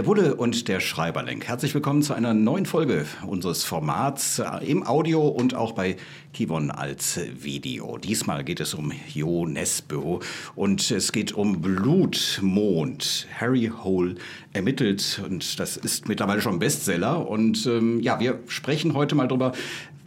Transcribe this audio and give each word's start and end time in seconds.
Der 0.00 0.06
Bulle 0.06 0.34
und 0.34 0.66
der 0.68 0.80
Schreiberling. 0.80 1.42
Herzlich 1.42 1.74
willkommen 1.74 2.00
zu 2.00 2.14
einer 2.14 2.32
neuen 2.32 2.64
Folge 2.64 3.04
unseres 3.26 3.64
Formats 3.64 4.38
äh, 4.38 4.64
im 4.64 4.86
Audio 4.86 5.28
und 5.28 5.54
auch 5.54 5.72
bei 5.72 5.98
Kivon 6.32 6.70
als 6.70 7.20
Video. 7.34 7.98
Diesmal 7.98 8.42
geht 8.42 8.60
es 8.60 8.72
um 8.72 8.94
Jo 9.12 9.44
Nesbo 9.44 10.20
und 10.54 10.90
es 10.90 11.12
geht 11.12 11.32
um 11.32 11.60
Blutmond. 11.60 13.26
Harry 13.38 13.70
Hole 13.84 14.14
ermittelt 14.54 15.20
und 15.28 15.60
das 15.60 15.76
ist 15.76 16.08
mittlerweile 16.08 16.40
schon 16.40 16.58
Bestseller. 16.58 17.28
Und 17.28 17.66
ähm, 17.66 18.00
ja, 18.00 18.18
wir 18.20 18.38
sprechen 18.46 18.94
heute 18.94 19.14
mal 19.14 19.28
drüber, 19.28 19.52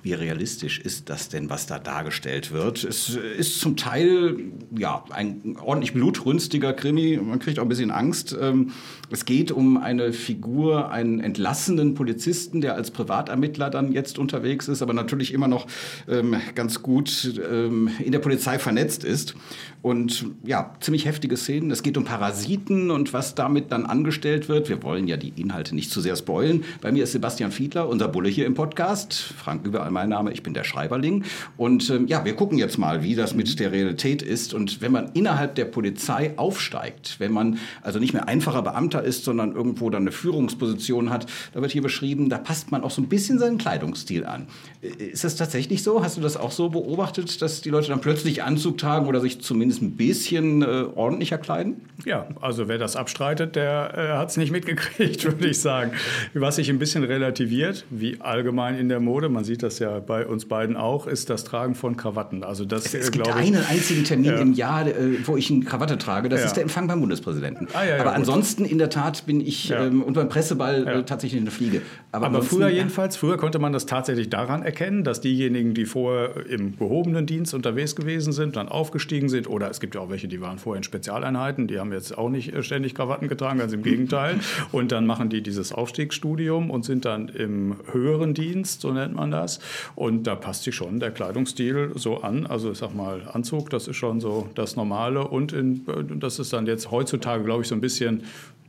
wie 0.03 0.13
realistisch 0.13 0.79
ist 0.79 1.09
das 1.09 1.29
denn, 1.29 1.49
was 1.49 1.65
da 1.65 1.79
dargestellt 1.79 2.51
wird? 2.51 2.83
Es 2.83 3.09
ist 3.09 3.61
zum 3.61 3.77
Teil 3.77 4.35
ja 4.77 5.03
ein 5.09 5.55
ordentlich 5.61 5.93
blutrünstiger 5.93 6.73
Krimi. 6.73 7.17
Man 7.23 7.39
kriegt 7.39 7.57
auch 7.57 7.63
ein 7.63 7.69
bisschen 7.69 7.89
Angst. 7.89 8.35
Ähm, 8.39 8.71
es 9.09 9.23
geht 9.23 9.51
um 9.51 9.77
eine 9.77 10.11
Figur, 10.11 10.91
einen 10.91 11.21
entlassenen 11.21 11.93
Polizisten, 11.93 12.59
der 12.59 12.75
als 12.75 12.91
Privatermittler 12.91 13.69
dann 13.69 13.93
jetzt 13.93 14.19
unterwegs 14.19 14.67
ist, 14.67 14.81
aber 14.81 14.93
natürlich 14.93 15.33
immer 15.33 15.47
noch 15.47 15.67
ähm, 16.09 16.35
ganz 16.53 16.81
gut 16.81 17.39
ähm, 17.49 17.89
in 18.03 18.11
der 18.11 18.19
Polizei 18.19 18.59
vernetzt 18.59 19.05
ist. 19.05 19.35
Und 19.81 20.25
ja, 20.45 20.75
ziemlich 20.79 21.05
heftige 21.05 21.37
Szenen. 21.37 21.71
Es 21.71 21.83
geht 21.83 21.97
um 21.97 22.05
Parasiten 22.05 22.91
und 22.91 23.13
was 23.13 23.35
damit 23.35 23.71
dann 23.71 23.85
angestellt 23.85 24.49
wird. 24.49 24.67
Wir 24.67 24.81
wollen 24.83 25.07
ja 25.07 25.17
die 25.17 25.33
Inhalte 25.35 25.75
nicht 25.75 25.91
zu 25.91 26.01
sehr 26.01 26.15
spoilen. 26.15 26.63
Bei 26.81 26.91
mir 26.91 27.03
ist 27.03 27.13
Sebastian 27.13 27.51
Fiedler, 27.51 27.87
unser 27.87 28.07
Bulle 28.07 28.29
hier 28.29 28.45
im 28.45 28.53
Podcast. 28.53 29.13
Frank 29.13 29.65
überall 29.65 29.91
mein 29.93 30.09
Name, 30.09 30.31
ich 30.31 30.43
bin 30.43 30.53
der 30.53 30.63
Schreiberling. 30.63 31.23
Und 31.57 31.89
ähm, 31.89 32.07
ja, 32.07 32.25
wir 32.25 32.35
gucken 32.35 32.57
jetzt 32.57 32.77
mal, 32.77 33.03
wie 33.03 33.15
das 33.15 33.33
mit 33.33 33.59
der 33.59 33.71
Realität 33.71 34.21
ist. 34.21 34.53
Und 34.53 34.81
wenn 34.81 34.91
man 34.91 35.11
innerhalb 35.13 35.55
der 35.55 35.65
Polizei 35.65 36.33
aufsteigt, 36.37 37.15
wenn 37.19 37.31
man 37.31 37.59
also 37.81 37.99
nicht 37.99 38.13
mehr 38.13 38.27
einfacher 38.27 38.61
Beamter 38.61 39.03
ist, 39.03 39.23
sondern 39.23 39.53
irgendwo 39.53 39.89
dann 39.89 40.03
eine 40.03 40.11
Führungsposition 40.11 41.09
hat, 41.09 41.27
da 41.53 41.61
wird 41.61 41.71
hier 41.71 41.81
beschrieben, 41.81 42.29
da 42.29 42.37
passt 42.37 42.71
man 42.71 42.83
auch 42.83 42.91
so 42.91 43.01
ein 43.01 43.09
bisschen 43.09 43.39
seinen 43.39 43.57
Kleidungsstil 43.57 44.25
an. 44.25 44.47
Äh, 44.81 45.03
ist 45.03 45.23
das 45.23 45.35
tatsächlich 45.35 45.83
so? 45.83 46.03
Hast 46.03 46.17
du 46.17 46.21
das 46.21 46.37
auch 46.37 46.51
so 46.51 46.69
beobachtet, 46.69 47.41
dass 47.41 47.61
die 47.61 47.69
Leute 47.69 47.87
dann 47.87 48.01
plötzlich 48.01 48.43
Anzug 48.43 48.77
tragen 48.77 49.07
oder 49.07 49.21
sich 49.21 49.41
zumindest 49.41 49.53
zumindest 49.53 49.81
ein 49.81 49.97
bisschen 49.97 50.61
äh, 50.61 50.85
ordentlicher 50.95 51.37
kleiden? 51.37 51.81
Ja, 52.05 52.27
also 52.41 52.67
wer 52.67 52.77
das 52.77 52.95
abstreitet, 52.95 53.55
der 53.55 53.93
äh, 53.95 54.17
hat 54.17 54.29
es 54.29 54.37
nicht 54.37 54.51
mitgekriegt, 54.51 55.23
würde 55.25 55.47
ich 55.47 55.59
sagen. 55.59 55.91
Was 56.33 56.57
sich 56.57 56.69
ein 56.69 56.79
bisschen 56.79 57.03
relativiert, 57.03 57.85
wie 57.89 58.19
allgemein 58.19 58.77
in 58.77 58.89
der 58.89 58.99
Mode, 58.99 59.29
man 59.29 59.43
sieht 59.43 59.63
das 59.63 59.79
ja 59.79 59.82
bei 59.99 60.25
uns 60.25 60.47
beiden 60.47 60.75
auch, 60.75 61.07
ist 61.07 61.29
das 61.29 61.43
Tragen 61.43 61.75
von 61.75 61.97
Krawatten. 61.97 62.43
Also 62.43 62.65
das, 62.65 62.85
es, 62.85 62.93
es 62.93 63.11
gibt 63.11 63.27
ich, 63.27 63.33
einen 63.33 63.63
einzigen 63.63 64.03
Termin 64.03 64.31
ja. 64.31 64.37
im 64.39 64.53
Jahr, 64.53 64.87
äh, 64.87 65.25
wo 65.25 65.37
ich 65.37 65.51
eine 65.51 65.63
Krawatte 65.65 65.97
trage. 65.97 66.29
Das 66.29 66.41
ja. 66.41 66.45
ist 66.47 66.53
der 66.53 66.63
Empfang 66.63 66.87
beim 66.87 66.99
Bundespräsidenten. 66.99 67.67
Ah, 67.73 67.85
ja, 67.85 67.99
Aber 67.99 68.13
ansonsten 68.13 68.65
in 68.65 68.77
der 68.77 68.89
Tat 68.89 69.25
bin 69.25 69.41
ich 69.41 69.71
ähm, 69.71 70.03
und 70.03 70.13
beim 70.13 70.29
Presseball 70.29 70.87
äh, 70.87 71.03
tatsächlich 71.03 71.41
eine 71.41 71.51
Fliege. 71.51 71.81
Aber, 72.11 72.27
Aber 72.27 72.41
früher 72.41 72.69
jedenfalls, 72.69 73.17
früher 73.17 73.37
konnte 73.37 73.59
man 73.59 73.73
das 73.73 73.85
tatsächlich 73.85 74.29
daran 74.29 74.63
erkennen, 74.63 75.03
dass 75.03 75.21
diejenigen, 75.21 75.73
die 75.73 75.85
vorher 75.85 76.45
im 76.47 76.77
gehobenen 76.77 77.25
Dienst 77.25 77.53
unterwegs 77.53 77.95
gewesen 77.95 78.33
sind, 78.33 78.55
dann 78.55 78.69
aufgestiegen 78.69 79.29
sind 79.29 79.49
oder 79.49 79.69
es 79.69 79.79
gibt 79.79 79.95
ja 79.95 80.01
auch 80.01 80.09
welche, 80.09 80.27
die 80.27 80.41
waren 80.41 80.59
vorher 80.59 80.77
in 80.77 80.83
Spezialeinheiten, 80.83 81.67
die 81.67 81.79
haben 81.79 81.91
jetzt 81.91 82.17
auch 82.17 82.29
nicht 82.29 82.53
äh, 82.53 82.63
ständig 82.63 82.95
Krawatten 82.95 83.27
getragen, 83.27 83.59
ganz 83.59 83.73
im 83.73 83.83
Gegenteil. 83.83 84.39
Und 84.71 84.91
dann 84.91 85.05
machen 85.05 85.29
die 85.29 85.41
dieses 85.41 85.73
Aufstiegsstudium 85.73 86.69
und 86.69 86.85
sind 86.85 87.05
dann 87.05 87.29
im 87.29 87.75
höheren 87.91 88.33
Dienst, 88.33 88.81
so 88.81 88.91
nennt 88.91 89.15
man 89.15 89.31
das. 89.31 89.59
Und 89.95 90.23
da 90.23 90.35
passt 90.35 90.63
sich 90.63 90.75
schon 90.75 90.99
der 90.99 91.11
Kleidungsstil 91.11 91.91
so 91.95 92.21
an. 92.21 92.45
Also 92.45 92.71
ich 92.71 92.77
sag 92.77 92.93
mal, 92.93 93.21
Anzug, 93.31 93.69
das 93.69 93.87
ist 93.87 93.97
schon 93.97 94.19
so 94.19 94.49
das 94.55 94.75
Normale. 94.75 95.27
Und 95.27 95.53
in, 95.53 95.85
das 96.19 96.39
ist 96.39 96.53
dann 96.53 96.65
jetzt 96.67 96.91
heutzutage, 96.91 97.43
glaube 97.43 97.63
ich, 97.63 97.67
so 97.67 97.75
ein 97.75 97.81
bisschen 97.81 98.23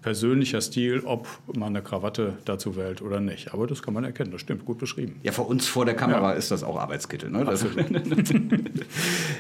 persönlicher 0.05 0.61
Stil, 0.61 1.01
ob 1.07 1.27
man 1.57 1.75
eine 1.75 1.83
Krawatte 1.83 2.35
dazu 2.45 2.77
wählt 2.77 3.01
oder 3.01 3.21
nicht. 3.21 3.55
Aber 3.55 3.67
das 3.67 3.83
kann 3.83 3.95
man 3.95 4.05
erkennen, 4.05 4.33
das 4.33 4.43
stimmt, 4.43 4.67
gut 4.67 4.77
beschrieben. 4.77 5.19
Ja, 5.23 5.33
für 5.33 5.41
uns 5.41 5.67
vor 5.67 5.87
der 5.87 5.95
Kamera 5.95 6.33
ja. 6.33 6.37
ist 6.37 6.51
das 6.51 6.63
auch 6.63 6.79
Arbeitskittel. 6.79 7.31
Ne? 7.31 7.47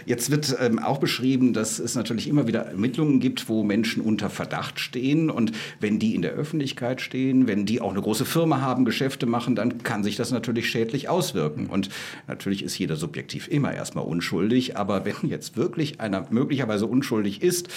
Jetzt 0.06 0.30
wird 0.30 0.56
ähm, 0.58 0.78
auch 0.78 0.96
beschrieben, 0.96 1.52
dass 1.52 1.78
es 1.78 1.94
natürlich 1.96 2.28
immer 2.28 2.46
wieder 2.46 2.60
Ermittlungen 2.60 3.20
gibt, 3.20 3.50
wo 3.50 3.62
Menschen 3.62 4.02
unter 4.02 4.30
Verdacht 4.30 4.80
stehen. 4.80 5.28
Und 5.28 5.52
wenn 5.80 5.98
die 5.98 6.14
in 6.14 6.22
der 6.22 6.32
Öffentlichkeit 6.32 7.02
stehen, 7.02 7.46
wenn 7.46 7.66
die 7.66 7.82
auch 7.82 7.90
eine 7.90 8.00
große 8.00 8.24
Firma 8.24 8.62
haben, 8.62 8.86
Geschäfte 8.86 9.26
machen, 9.26 9.56
dann 9.56 9.82
kann 9.82 10.02
sich 10.02 10.16
das 10.16 10.30
natürlich 10.30 10.70
schädlich 10.70 11.10
auswirken. 11.10 11.66
Und 11.66 11.90
natürlich 12.26 12.62
ist 12.62 12.78
jeder 12.78 12.96
subjektiv 12.96 13.48
immer 13.48 13.74
erstmal 13.74 14.06
unschuldig. 14.06 14.78
Aber 14.78 15.04
wenn 15.04 15.28
jetzt 15.28 15.58
wirklich 15.58 16.00
einer 16.00 16.26
möglicherweise 16.30 16.86
unschuldig 16.86 17.42
ist, 17.42 17.68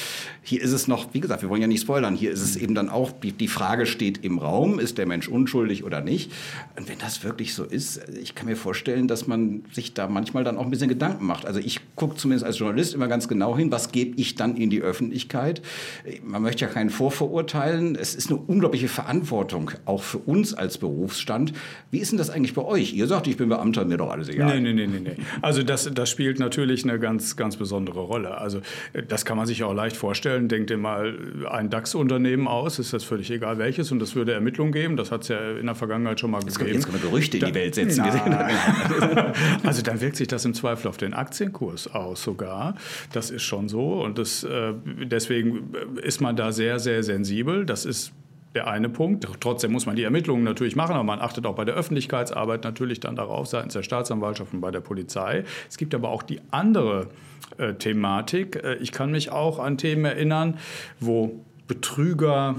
hier 0.42 0.62
ist 0.62 0.72
es 0.72 0.88
noch, 0.88 1.14
wie 1.14 1.19
gesagt, 1.19 1.42
wir 1.42 1.50
wollen 1.50 1.62
ja 1.62 1.68
nicht 1.68 1.81
spoilern, 1.81 2.16
hier 2.16 2.31
ist 2.31 2.42
es 2.42 2.56
eben 2.56 2.77
dann 2.78 2.90
auch, 2.90 3.12
die 3.22 3.48
Frage 3.48 3.86
steht 3.86 4.24
im 4.24 4.38
Raum, 4.38 4.80
ist 4.80 4.98
der 4.98 5.06
Mensch 5.06 5.28
unschuldig 5.28 5.84
oder 5.84 6.02
nicht? 6.02 6.32
Und 6.78 6.88
wenn 6.88 6.98
das 7.00 7.24
wirklich 7.24 7.54
so 7.54 7.64
ist, 7.64 8.02
ich 8.22 8.36
kann 8.36 8.48
mir 8.48 8.56
vorstellen, 8.56 9.08
dass 9.08 9.28
man 9.28 9.64
sich 9.72 9.94
da 9.94 10.08
manchmal 10.08 10.44
dann 10.44 10.58
auch 10.58 10.64
ein 10.64 10.70
bisschen 10.70 10.90
Gedanken 10.90 11.26
macht. 11.26 11.46
Also 11.46 11.60
ich 11.60 11.80
gucke 11.96 12.16
zumindest 12.16 12.46
als 12.46 12.60
Journalist 12.60 12.94
immer 12.94 13.08
ganz 13.08 13.28
genau 13.28 13.58
hin, 13.58 13.72
was 13.72 13.92
gebe 13.92 14.20
ich 14.20 14.36
dann 14.36 14.56
in 14.56 14.70
die 14.70 14.82
Öffentlichkeit? 14.82 15.62
Man 16.24 16.42
möchte 16.42 16.66
ja 16.66 16.72
keinen 16.72 16.90
vorverurteilen. 16.90 17.96
Es 17.96 18.16
ist 18.16 18.30
eine 18.30 18.40
unglaubliche 18.40 18.88
Verantwortung, 18.88 19.72
auch 19.86 20.04
für 20.04 20.20
uns 20.20 20.54
als 20.54 20.78
Berufsstand. 20.78 21.54
Wie 21.92 22.00
ist 22.00 22.12
denn 22.12 22.18
das 22.18 22.30
eigentlich 22.30 22.54
bei 22.54 22.64
euch? 22.64 22.94
Ihr 22.94 23.08
sagt, 23.08 23.28
ich 23.28 23.38
bin 23.38 23.50
Beamter, 23.50 23.86
mir 23.86 23.98
doch 23.98 24.12
alles 24.12 24.30
egal. 24.30 24.60
Nee, 24.62 24.74
nee, 24.74 24.88
nee, 24.88 25.00
nee. 25.00 25.16
Also 25.42 25.64
das, 25.64 25.90
das 25.94 26.10
spielt 26.10 26.40
natürlich 26.40 26.84
eine 26.84 27.00
ganz, 27.00 27.36
ganz 27.36 27.58
besondere 27.58 28.02
Rolle. 28.02 28.38
Also 28.38 28.62
das 29.08 29.26
kann 29.26 29.38
man 29.38 29.48
sich 29.48 29.64
auch 29.64 29.74
leicht 29.74 29.98
vorstellen. 29.98 30.48
Denkt 30.48 30.70
dir 30.70 30.78
mal 30.78 31.18
ein 31.50 31.70
DAX-Unternehmen 31.70 32.48
aus, 32.48 32.67
aus, 32.68 32.80
ist 32.80 32.94
das 32.94 33.04
völlig 33.04 33.32
egal 33.32 33.58
welches 33.58 33.92
und 33.92 34.00
das 34.00 34.16
würde 34.16 34.34
Ermittlungen 34.34 34.72
geben. 34.72 34.98
Das 34.98 35.12
hat 35.12 35.24
es 35.24 35.30
ja 35.30 35.52
in 35.58 35.66
der 35.66 35.76
Vergangenheit 35.76 36.20
schon 36.20 36.32
mal 36.32 36.42
jetzt 36.44 36.60
gegeben. 36.60 36.76
Jetzt 36.76 36.86
können 36.86 37.02
wir 37.02 37.10
Gerüchte 37.10 37.38
in 37.38 37.46
die 37.46 37.56
Welt 37.56 37.76
setzen. 37.76 38.02
also 39.64 39.82
dann 39.82 40.02
wirkt 40.02 40.18
sich 40.18 40.28
das 40.28 40.46
im 40.46 40.54
Zweifel 40.54 40.88
auf 40.88 40.98
den 40.98 41.14
Aktienkurs 41.14 41.94
aus 41.94 42.22
sogar. 42.24 42.76
Das 43.14 43.32
ist 43.32 43.44
schon 43.44 43.70
so 43.70 44.04
und 44.04 44.18
das, 44.18 44.44
äh, 44.44 44.74
deswegen 44.86 45.72
ist 46.02 46.22
man 46.22 46.36
da 46.36 46.52
sehr, 46.52 46.80
sehr 46.80 47.04
sensibel. 47.04 47.66
Das 47.66 47.86
ist 47.86 48.12
der 48.56 48.68
eine 48.68 48.90
Punkt. 48.90 49.28
Trotzdem 49.40 49.72
muss 49.72 49.86
man 49.86 49.96
die 49.96 50.04
Ermittlungen 50.04 50.44
natürlich 50.44 50.76
machen, 50.76 50.94
aber 50.94 51.04
man 51.04 51.20
achtet 51.20 51.46
auch 51.46 51.56
bei 51.56 51.66
der 51.66 51.76
Öffentlichkeitsarbeit 51.76 52.64
natürlich 52.64 53.00
dann 53.00 53.16
darauf, 53.16 53.48
seitens 53.48 53.74
der 53.74 53.84
Staatsanwaltschaft 53.84 54.54
und 54.54 54.62
bei 54.62 54.72
der 54.72 54.82
Polizei. 54.82 55.44
Es 55.70 55.78
gibt 55.78 55.94
aber 55.94 56.10
auch 56.10 56.24
die 56.24 56.42
andere 56.52 57.08
äh, 57.58 57.74
Thematik. 57.74 58.56
Äh, 58.64 58.76
ich 58.76 58.92
kann 58.92 59.12
mich 59.12 59.32
auch 59.32 59.60
an 59.60 59.78
Themen 59.78 60.06
erinnern, 60.06 60.58
wo 61.00 61.40
Betrüger, 61.68 62.56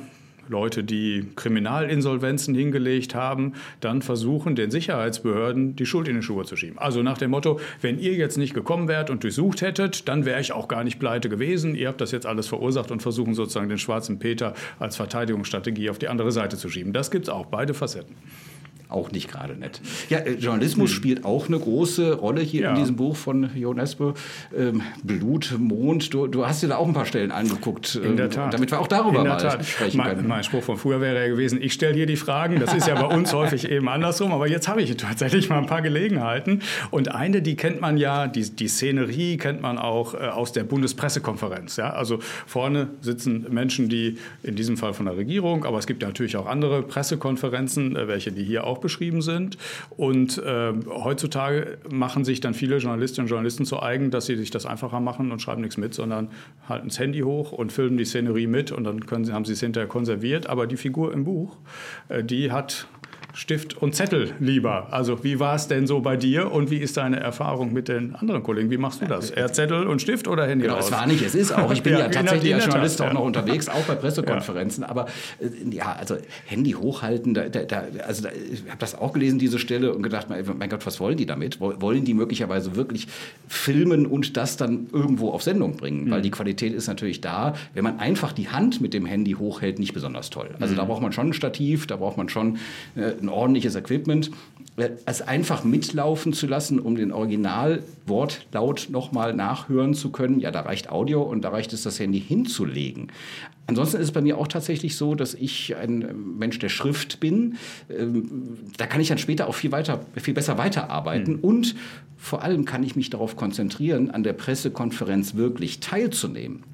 Leute, 0.48 0.82
die 0.82 1.26
Kriminalinsolvenzen 1.36 2.54
hingelegt 2.54 3.14
haben, 3.14 3.54
dann 3.80 4.02
versuchen, 4.02 4.56
den 4.56 4.70
Sicherheitsbehörden 4.70 5.76
die 5.76 5.86
Schuld 5.86 6.08
in 6.08 6.16
die 6.16 6.22
Schuhe 6.22 6.44
zu 6.44 6.56
schieben. 6.56 6.78
Also 6.78 7.02
nach 7.02 7.18
dem 7.18 7.30
Motto, 7.30 7.60
wenn 7.80 7.98
ihr 7.98 8.14
jetzt 8.14 8.38
nicht 8.38 8.54
gekommen 8.54 8.88
wärt 8.88 9.10
und 9.10 9.22
durchsucht 9.24 9.60
hättet, 9.62 10.08
dann 10.08 10.24
wäre 10.24 10.40
ich 10.40 10.52
auch 10.52 10.68
gar 10.68 10.84
nicht 10.84 10.98
pleite 10.98 11.28
gewesen. 11.28 11.74
Ihr 11.74 11.88
habt 11.88 12.00
das 12.00 12.12
jetzt 12.12 12.26
alles 12.26 12.48
verursacht 12.48 12.90
und 12.90 13.02
versuchen 13.02 13.34
sozusagen 13.34 13.68
den 13.68 13.78
schwarzen 13.78 14.18
Peter 14.18 14.54
als 14.78 14.96
Verteidigungsstrategie 14.96 15.90
auf 15.90 15.98
die 15.98 16.08
andere 16.08 16.32
Seite 16.32 16.56
zu 16.56 16.68
schieben. 16.68 16.92
Das 16.92 17.10
gibt 17.10 17.26
es 17.26 17.28
auch, 17.28 17.46
beide 17.46 17.74
Facetten 17.74 18.16
auch 18.88 19.10
nicht 19.10 19.30
gerade 19.30 19.54
nett. 19.54 19.80
Ja, 20.08 20.18
äh, 20.18 20.34
Journalismus 20.34 20.90
hm. 20.90 20.96
spielt 20.96 21.24
auch 21.24 21.48
eine 21.48 21.58
große 21.58 22.14
Rolle 22.14 22.40
hier 22.40 22.62
ja. 22.62 22.70
in 22.70 22.76
diesem 22.76 22.96
Buch 22.96 23.16
von 23.16 23.50
Jo 23.54 23.74
Espe. 23.74 24.14
Ähm, 24.56 24.82
Blut, 25.02 25.54
Mond, 25.58 26.12
du, 26.14 26.26
du, 26.26 26.46
hast 26.46 26.62
dir 26.62 26.68
da 26.68 26.76
auch 26.76 26.86
ein 26.86 26.94
paar 26.94 27.06
Stellen 27.06 27.30
angeguckt. 27.30 27.96
In 27.96 28.16
der 28.16 28.26
ähm, 28.26 28.30
Tat. 28.30 28.54
Damit 28.54 28.70
wir 28.70 28.80
auch 28.80 28.86
darüber 28.86 29.24
mal 29.24 29.36
Tat. 29.36 29.64
sprechen 29.64 29.98
mein, 29.98 30.16
können. 30.16 30.28
Mein 30.28 30.42
Spruch 30.42 30.62
von 30.62 30.78
früher 30.78 31.00
wäre 31.00 31.20
ja 31.20 31.28
gewesen, 31.28 31.60
ich 31.60 31.74
stelle 31.74 31.94
hier 31.94 32.06
die 32.06 32.16
Fragen. 32.16 32.60
Das 32.60 32.74
ist 32.74 32.86
ja 32.86 32.94
bei 32.94 33.14
uns 33.14 33.32
häufig 33.32 33.70
eben 33.70 33.88
andersrum. 33.88 34.32
Aber 34.32 34.48
jetzt 34.48 34.68
habe 34.68 34.82
ich 34.82 34.96
tatsächlich 34.96 35.48
mal 35.50 35.58
ein 35.58 35.66
paar 35.66 35.82
Gelegenheiten. 35.82 36.62
Und 36.90 37.14
eine, 37.14 37.42
die 37.42 37.56
kennt 37.56 37.80
man 37.80 37.98
ja, 37.98 38.26
die, 38.26 38.48
die 38.50 38.68
Szenerie 38.68 39.36
kennt 39.36 39.60
man 39.60 39.78
auch 39.78 40.14
äh, 40.14 40.18
aus 40.18 40.52
der 40.52 40.64
Bundespressekonferenz. 40.64 41.76
Ja? 41.76 41.90
Also 41.90 42.18
vorne 42.46 42.88
sitzen 43.00 43.46
Menschen, 43.50 43.88
die 43.88 44.18
in 44.42 44.56
diesem 44.56 44.76
Fall 44.76 44.94
von 44.94 45.06
der 45.06 45.16
Regierung, 45.16 45.64
aber 45.64 45.78
es 45.78 45.86
gibt 45.86 46.02
ja 46.02 46.08
natürlich 46.08 46.36
auch 46.36 46.46
andere 46.46 46.82
Pressekonferenzen, 46.82 47.96
äh, 47.96 48.08
welche 48.08 48.32
die 48.32 48.44
hier 48.44 48.64
auch 48.64 48.77
auch 48.78 48.80
beschrieben 48.80 49.22
sind. 49.22 49.58
Und 49.90 50.38
äh, 50.38 50.72
heutzutage 50.88 51.78
machen 51.90 52.24
sich 52.24 52.40
dann 52.40 52.54
viele 52.54 52.78
Journalistinnen 52.78 53.26
und 53.26 53.30
Journalisten 53.30 53.64
zu 53.64 53.82
eigen, 53.82 54.10
dass 54.10 54.26
sie 54.26 54.36
sich 54.36 54.50
das 54.50 54.66
einfacher 54.66 55.00
machen 55.00 55.32
und 55.32 55.42
schreiben 55.42 55.60
nichts 55.60 55.76
mit, 55.76 55.94
sondern 55.94 56.28
halten 56.68 56.88
das 56.88 56.98
Handy 56.98 57.20
hoch 57.20 57.52
und 57.52 57.72
filmen 57.72 57.96
die 57.96 58.04
Szenerie 58.04 58.46
mit 58.46 58.72
und 58.72 58.84
dann 58.84 59.06
können 59.06 59.24
sie, 59.24 59.32
haben 59.32 59.44
sie 59.44 59.52
es 59.52 59.60
hinterher 59.60 59.88
konserviert. 59.88 60.48
Aber 60.48 60.66
die 60.66 60.76
Figur 60.76 61.12
im 61.12 61.24
Buch, 61.24 61.56
äh, 62.08 62.22
die 62.22 62.52
hat 62.52 62.86
Stift 63.38 63.80
und 63.80 63.94
Zettel 63.94 64.32
lieber. 64.40 64.88
Also 64.90 65.22
wie 65.22 65.38
war 65.38 65.54
es 65.54 65.68
denn 65.68 65.86
so 65.86 66.00
bei 66.00 66.16
dir 66.16 66.50
und 66.50 66.72
wie 66.72 66.78
ist 66.78 66.96
deine 66.96 67.20
Erfahrung 67.20 67.72
mit 67.72 67.86
den 67.86 68.16
anderen 68.16 68.42
Kollegen? 68.42 68.68
Wie 68.68 68.78
machst 68.78 69.00
du 69.00 69.06
das? 69.06 69.30
Eher 69.30 69.52
Zettel 69.52 69.86
und 69.86 70.02
Stift 70.02 70.26
oder 70.26 70.44
Handy 70.44 70.64
genau, 70.64 70.74
raus? 70.74 70.86
Es 70.86 70.92
war 70.92 71.06
nicht, 71.06 71.22
es 71.22 71.36
ist 71.36 71.52
auch. 71.52 71.70
Ich 71.70 71.84
bin 71.84 71.92
ja, 71.92 72.00
ja 72.00 72.08
tatsächlich 72.08 72.52
als 72.52 72.64
Journalist 72.64 73.00
auch 73.00 73.12
noch 73.12 73.22
unterwegs, 73.22 73.68
auch 73.68 73.82
bei 73.82 73.94
Pressekonferenzen. 73.94 74.82
Ja. 74.82 74.88
Aber 74.88 75.06
äh, 75.38 75.46
ja, 75.70 75.92
also 75.92 76.16
Handy 76.46 76.72
hochhalten, 76.72 77.32
da, 77.32 77.48
da, 77.48 77.84
also 78.04 78.24
da, 78.24 78.30
ich 78.30 78.68
habe 78.68 78.80
das 78.80 78.96
auch 78.96 79.12
gelesen, 79.12 79.38
diese 79.38 79.60
Stelle, 79.60 79.94
und 79.94 80.02
gedacht, 80.02 80.26
mein 80.28 80.68
Gott, 80.68 80.84
was 80.84 80.98
wollen 80.98 81.16
die 81.16 81.26
damit? 81.26 81.60
Wollen 81.60 82.04
die 82.04 82.14
möglicherweise 82.14 82.74
wirklich 82.74 83.06
filmen 83.46 84.04
und 84.06 84.36
das 84.36 84.56
dann 84.56 84.88
irgendwo 84.92 85.30
auf 85.30 85.44
Sendung 85.44 85.76
bringen? 85.76 86.06
Mhm. 86.06 86.10
Weil 86.10 86.22
die 86.22 86.32
Qualität 86.32 86.74
ist 86.74 86.88
natürlich 86.88 87.20
da. 87.20 87.54
Wenn 87.72 87.84
man 87.84 88.00
einfach 88.00 88.32
die 88.32 88.48
Hand 88.48 88.80
mit 88.80 88.94
dem 88.94 89.06
Handy 89.06 89.34
hochhält, 89.34 89.78
nicht 89.78 89.94
besonders 89.94 90.28
toll. 90.30 90.50
Also 90.58 90.74
mhm. 90.74 90.78
da 90.78 90.84
braucht 90.86 91.02
man 91.02 91.12
schon 91.12 91.28
ein 91.28 91.32
Stativ, 91.34 91.86
da 91.86 91.94
braucht 91.94 92.16
man 92.16 92.28
schon 92.28 92.58
äh, 92.96 93.27
ein 93.28 93.32
ordentliches 93.32 93.76
Equipment. 93.76 94.30
Äh, 94.76 94.90
es 95.06 95.22
einfach 95.22 95.64
mitlaufen 95.64 96.32
zu 96.32 96.46
lassen, 96.46 96.78
um 96.78 96.96
den 96.96 97.12
Originalwortlaut 97.12 98.88
nochmal 98.90 99.34
nachhören 99.34 99.94
zu 99.94 100.10
können, 100.10 100.40
ja, 100.40 100.50
da 100.50 100.60
reicht 100.60 100.90
Audio 100.90 101.22
und 101.22 101.42
da 101.42 101.50
reicht 101.50 101.72
es, 101.72 101.82
das 101.82 101.98
Handy 102.00 102.20
hinzulegen. 102.20 103.12
Ansonsten 103.66 103.98
ist 103.98 104.04
es 104.04 104.12
bei 104.12 104.22
mir 104.22 104.38
auch 104.38 104.48
tatsächlich 104.48 104.96
so, 104.96 105.14
dass 105.14 105.34
ich 105.34 105.76
ein 105.76 106.38
Mensch 106.38 106.58
der 106.58 106.70
Schrift 106.70 107.20
bin. 107.20 107.56
Ähm, 107.90 108.56
da 108.78 108.86
kann 108.86 109.00
ich 109.00 109.08
dann 109.08 109.18
später 109.18 109.46
auch 109.46 109.54
viel, 109.54 109.72
weiter, 109.72 110.00
viel 110.16 110.32
besser 110.32 110.56
weiterarbeiten. 110.56 111.34
Mhm. 111.34 111.40
Und 111.40 111.74
vor 112.16 112.42
allem 112.42 112.64
kann 112.64 112.82
ich 112.82 112.96
mich 112.96 113.10
darauf 113.10 113.36
konzentrieren, 113.36 114.10
an 114.10 114.22
der 114.22 114.32
Pressekonferenz 114.32 115.34
wirklich 115.34 115.80
teilzunehmen. 115.80 116.64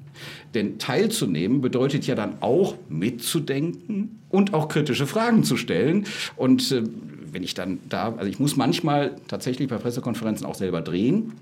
Denn 0.53 0.79
teilzunehmen 0.79 1.61
bedeutet 1.61 2.07
ja 2.07 2.15
dann 2.15 2.41
auch 2.41 2.75
mitzudenken 2.89 4.19
und 4.29 4.53
auch 4.53 4.67
kritische 4.67 5.07
Fragen 5.07 5.43
zu 5.43 5.57
stellen. 5.57 6.05
Und 6.35 6.71
äh, 6.71 6.83
wenn 7.31 7.43
ich 7.43 7.53
dann 7.53 7.79
da, 7.89 8.13
also 8.15 8.29
ich 8.29 8.39
muss 8.39 8.55
manchmal 8.55 9.15
tatsächlich 9.27 9.67
bei 9.67 9.77
Pressekonferenzen 9.77 10.45
auch 10.45 10.55
selber 10.55 10.81
drehen. 10.81 11.33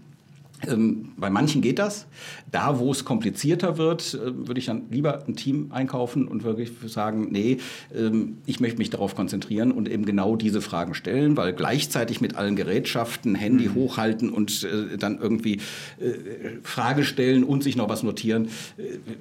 Ähm, 0.68 1.10
bei 1.18 1.30
manchen 1.30 1.62
geht 1.62 1.80
das. 1.80 2.07
Da, 2.51 2.80
wo 2.80 2.92
es 2.92 3.06
komplizierter 3.06 3.77
wird, 3.77 4.13
äh, 4.13 4.48
würde 4.48 4.60
ich 4.60 4.65
dann 4.65 4.83
lieber 4.92 5.25
ein 5.27 5.36
Team 5.36 5.71
einkaufen 5.71 6.27
und 6.27 6.44
wirklich 6.44 6.71
sagen, 6.88 7.30
nee, 7.31 7.57
ähm, 7.94 8.38
ich 8.45 8.60
möchte 8.60 8.77
mich 8.77 8.89
darauf 8.89 9.15
konzentrieren 9.15 9.71
und 9.71 9.89
eben 9.89 10.06
genau 10.06 10.36
diese 10.36 10.62
Fragen 10.62 10.94
stellen, 10.94 11.38
weil 11.38 11.54
gleichzeitig 11.54 12.21
mit 12.21 12.36
allen 12.36 12.56
Gerätschaften, 12.56 13.36
Handy 13.36 13.69
mhm. 13.69 13.75
hochhalten 13.75 14.30
und 14.30 14.63
äh, 14.63 14.98
dann 14.98 15.19
irgendwie 15.19 15.60
äh, 16.00 16.60
Frage 16.63 17.04
stellen 17.04 17.44
und 17.44 17.63
sich 17.63 17.75
noch 17.75 17.89
was 17.89 18.04
notieren, 18.04 18.50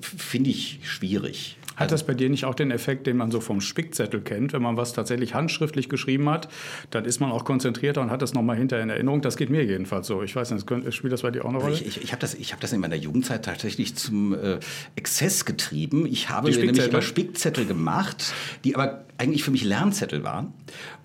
finde 0.01 0.51
ich 0.51 0.81
schwierig. 0.83 1.57
Hat 1.83 1.93
das 1.93 2.05
bei 2.05 2.15
dir 2.15 2.29
nicht 2.31 2.45
auch 2.45 2.55
den 2.55 2.71
Effekt, 2.71 3.07
den 3.07 3.17
man 3.17 3.31
so 3.31 3.41
vom 3.41 3.61
Spickzettel 3.61 4.21
kennt? 4.21 4.53
Wenn 4.53 4.63
man 4.63 4.77
was 4.77 4.93
tatsächlich 4.93 5.35
handschriftlich 5.35 5.89
geschrieben 5.89 6.29
hat, 6.29 6.49
dann 6.91 7.05
ist 7.05 7.21
man 7.21 7.31
auch 7.31 7.45
konzentrierter 7.45 8.01
und 8.01 8.11
hat 8.11 8.23
das 8.23 8.35
nochmal 8.35 8.57
hinter 8.57 8.81
in 8.81 8.91
Erinnerung. 8.91 9.21
Das 9.21 9.37
geht 9.37 9.51
mir 9.51 9.65
jedenfalls 9.65 10.07
so. 10.07 10.23
Ich 10.23 10.35
weiß 10.35 10.51
nicht, 10.53 10.95
spielt 10.95 11.13
das 11.13 11.23
bei 11.23 11.31
dir 11.31 11.45
auch 11.45 11.51
eine 11.51 11.59
Rolle? 11.59 11.75
Ich, 11.75 11.87
ich, 11.87 12.03
ich 12.03 12.13
habe 12.13 12.21
das, 12.21 12.35
hab 12.35 12.61
das 12.61 12.73
in 12.73 12.81
meiner 12.81 12.97
Jugendzeit 12.97 13.45
tatsächlich 13.45 13.95
zum 13.97 14.35
äh, 14.35 14.59
Exzess 14.97 15.45
getrieben. 15.45 16.07
Ich 16.07 16.31
habe 16.31 16.51
nämlich 16.51 16.89
immer 16.89 17.03
Spickzettel 17.03 17.67
gemacht, 17.67 18.33
die 18.65 18.75
aber 18.75 19.05
eigentlich 19.19 19.45
für 19.45 19.51
mich 19.51 19.65
Lernzettel 19.65 20.25
waren. 20.25 20.53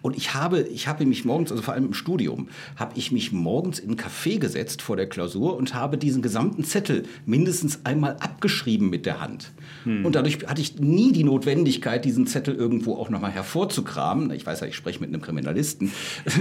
Und 0.01 0.15
ich 0.15 0.33
habe, 0.33 0.61
ich 0.61 0.87
habe 0.87 1.05
mich 1.05 1.25
morgens, 1.25 1.51
also 1.51 1.63
vor 1.63 1.73
allem 1.73 1.87
im 1.87 1.93
Studium, 1.93 2.49
habe 2.75 2.93
ich 2.95 3.11
mich 3.11 3.31
morgens 3.31 3.79
in 3.79 3.91
ein 3.91 3.97
Café 3.97 4.39
gesetzt 4.39 4.81
vor 4.81 4.95
der 4.95 5.07
Klausur 5.07 5.57
und 5.57 5.73
habe 5.73 5.97
diesen 5.97 6.21
gesamten 6.21 6.63
Zettel 6.63 7.03
mindestens 7.25 7.81
einmal 7.83 8.17
abgeschrieben 8.19 8.89
mit 8.89 9.05
der 9.05 9.19
Hand. 9.21 9.51
Hm. 9.83 10.05
Und 10.05 10.15
dadurch 10.15 10.39
hatte 10.47 10.61
ich 10.61 10.79
nie 10.79 11.11
die 11.11 11.23
Notwendigkeit, 11.23 12.05
diesen 12.05 12.27
Zettel 12.27 12.55
irgendwo 12.55 12.95
auch 12.95 13.09
nochmal 13.09 13.31
hervorzukramen. 13.31 14.31
Ich 14.31 14.45
weiß 14.45 14.61
ja, 14.61 14.67
ich 14.67 14.75
spreche 14.75 14.99
mit 14.99 15.09
einem 15.09 15.21
Kriminalisten. 15.21 15.91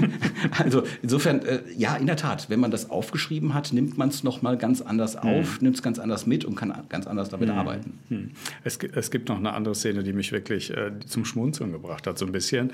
also 0.59 0.83
insofern, 1.03 1.41
äh, 1.41 1.61
ja, 1.77 1.97
in 1.97 2.07
der 2.07 2.17
Tat, 2.17 2.51
wenn 2.51 2.61
man 2.61 2.71
das 2.71 2.91
aufgeschrieben 2.91 3.55
hat, 3.55 3.73
nimmt 3.73 3.97
man 3.97 4.11
es 4.11 4.23
nochmal 4.23 4.59
ganz 4.59 4.81
anders 4.81 5.21
hm. 5.23 5.31
auf, 5.31 5.61
nimmt 5.61 5.77
es 5.77 5.83
ganz 5.83 5.99
anders 5.99 6.27
mit 6.27 6.45
und 6.45 6.57
kann 6.57 6.73
ganz 6.89 7.07
anders 7.07 7.31
damit 7.31 7.49
hm. 7.49 7.59
arbeiten. 7.59 7.99
Hm. 8.09 8.31
Es, 8.65 8.79
es, 8.95 9.11
gibt 9.11 9.29
noch 9.29 9.39
eine 9.39 9.55
andere 9.55 9.75
Szene, 9.75 10.03
die 10.03 10.13
mich 10.13 10.33
wirklich 10.33 10.71
äh, 10.71 10.93
zum 11.07 11.25
Schmunzeln 11.25 11.73
gebracht 11.73 12.07
hat, 12.07 12.19
so 12.19 12.27
ein 12.27 12.33
bisschen. 12.33 12.71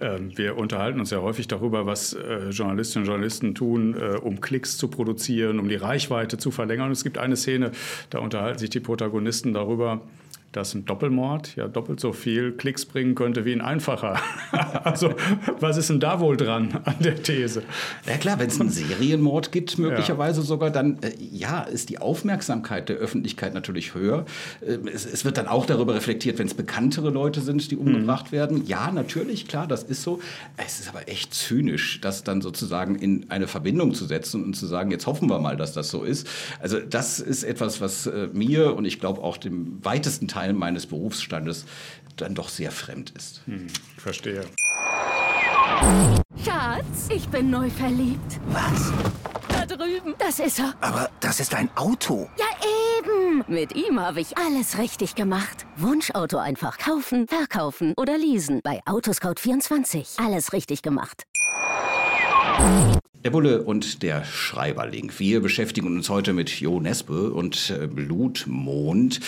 Ähm, 0.00 0.23
wir 0.36 0.56
unterhalten 0.56 1.00
uns 1.00 1.10
ja 1.10 1.20
häufig 1.20 1.48
darüber, 1.48 1.86
was 1.86 2.12
äh, 2.12 2.50
Journalistinnen 2.50 3.04
und 3.04 3.10
Journalisten 3.10 3.54
tun, 3.54 3.94
äh, 3.94 4.16
um 4.16 4.40
Klicks 4.40 4.76
zu 4.76 4.88
produzieren, 4.88 5.58
um 5.58 5.68
die 5.68 5.76
Reichweite 5.76 6.38
zu 6.38 6.50
verlängern. 6.50 6.86
Und 6.86 6.92
es 6.92 7.04
gibt 7.04 7.18
eine 7.18 7.36
Szene, 7.36 7.72
da 8.10 8.18
unterhalten 8.18 8.58
sich 8.58 8.70
die 8.70 8.80
Protagonisten 8.80 9.52
darüber, 9.52 10.00
dass 10.56 10.72
ein 10.74 10.84
Doppelmord 10.84 11.56
ja 11.56 11.66
doppelt 11.66 11.98
so 11.98 12.12
viel 12.12 12.52
Klicks 12.52 12.86
bringen 12.86 13.14
könnte 13.14 13.44
wie 13.44 13.52
ein 13.52 13.60
einfacher. 13.60 14.20
also 14.84 15.14
was 15.58 15.76
ist 15.76 15.90
denn 15.90 16.00
da 16.00 16.20
wohl 16.20 16.36
dran 16.36 16.80
an 16.84 16.94
der 17.00 17.20
These? 17.22 17.64
Ja 18.06 18.16
klar, 18.16 18.38
wenn 18.38 18.48
es 18.48 18.60
einen 18.60 18.70
Serienmord 18.70 19.50
gibt, 19.50 19.78
möglicherweise 19.78 20.40
ja. 20.40 20.46
sogar, 20.46 20.70
dann 20.70 20.98
äh, 21.02 21.12
ja, 21.18 21.62
ist 21.62 21.90
die 21.90 21.98
Aufmerksamkeit 21.98 22.88
der 22.88 22.96
Öffentlichkeit 22.96 23.52
natürlich 23.52 23.94
höher. 23.94 24.26
Äh, 24.60 24.78
es, 24.92 25.04
es, 25.06 25.24
wird 25.24 25.38
dann 25.38 25.48
auch 25.48 25.66
darüber 25.66 25.94
reflektiert, 25.94 26.38
wenn 26.38 26.46
es 26.46 26.54
bekanntere 26.54 27.10
Leute 27.10 27.40
sind, 27.40 27.70
die 27.70 27.76
umgebracht 27.76 28.26
mhm. 28.26 28.36
werden. 28.36 28.66
Ja, 28.66 28.92
natürlich, 28.92 29.48
klar, 29.48 29.66
das 29.66 29.82
ist 29.82 30.02
so. 30.02 30.20
Es 30.56 30.78
ist 30.78 30.88
aber 30.88 31.08
echt 31.08 31.34
zynisch, 31.34 32.00
das 32.00 32.22
dann 32.22 32.42
sozusagen 32.42 32.94
in 32.94 33.26
eine 33.30 33.48
Verbindung 33.48 33.94
zu 33.94 34.04
setzen 34.04 34.44
und 34.44 34.54
zu 34.54 34.66
sagen, 34.66 34.92
jetzt 34.92 35.06
hoffen 35.06 35.28
wir 35.28 35.40
mal, 35.40 35.56
dass 35.56 35.72
das 35.72 35.90
so 35.90 36.04
ist. 36.04 36.28
Also 36.60 36.78
das 36.78 37.18
ist 37.18 37.42
etwas, 37.42 37.80
was 37.80 38.06
äh, 38.06 38.28
mir 38.32 38.76
und 38.76 38.84
ich 38.84 39.00
glaube 39.00 39.20
auch 39.22 39.36
dem 39.36 39.84
weitesten 39.84 40.28
Teil 40.28 40.43
Teil 40.44 40.52
meines 40.52 40.86
Berufsstandes 40.86 41.64
dann 42.16 42.34
doch 42.34 42.48
sehr 42.48 42.70
fremd 42.70 43.10
ist. 43.16 43.40
Hm, 43.46 43.66
verstehe. 43.96 44.44
Schatz, 46.44 47.08
ich 47.08 47.26
bin 47.28 47.50
neu 47.50 47.70
verliebt. 47.70 48.38
Was? 48.48 48.92
Da 49.48 49.64
drüben. 49.64 50.14
Das 50.18 50.38
ist 50.38 50.58
er. 50.58 50.74
Aber 50.80 51.10
das 51.20 51.40
ist 51.40 51.54
ein 51.54 51.70
Auto. 51.76 52.28
Ja, 52.38 52.44
eben. 52.98 53.42
Mit 53.48 53.74
ihm 53.74 53.98
habe 53.98 54.20
ich 54.20 54.36
alles 54.36 54.78
richtig 54.78 55.14
gemacht. 55.14 55.64
Wunschauto 55.76 56.36
einfach 56.36 56.76
kaufen, 56.78 57.26
verkaufen 57.26 57.94
oder 57.96 58.18
leasen. 58.18 58.60
Bei 58.62 58.80
Autoscout24. 58.84 60.22
Alles 60.24 60.52
richtig 60.52 60.82
gemacht. 60.82 61.24
Der 63.24 63.30
Bulle 63.30 63.62
und 63.62 64.02
der 64.02 64.22
Schreiberling. 64.22 65.10
Wir 65.16 65.40
beschäftigen 65.40 65.86
uns 65.86 66.10
heute 66.10 66.34
mit 66.34 66.60
Jo 66.60 66.78
Nespe 66.78 67.30
und 67.30 67.70
äh, 67.70 67.86
Blutmond 67.86 69.18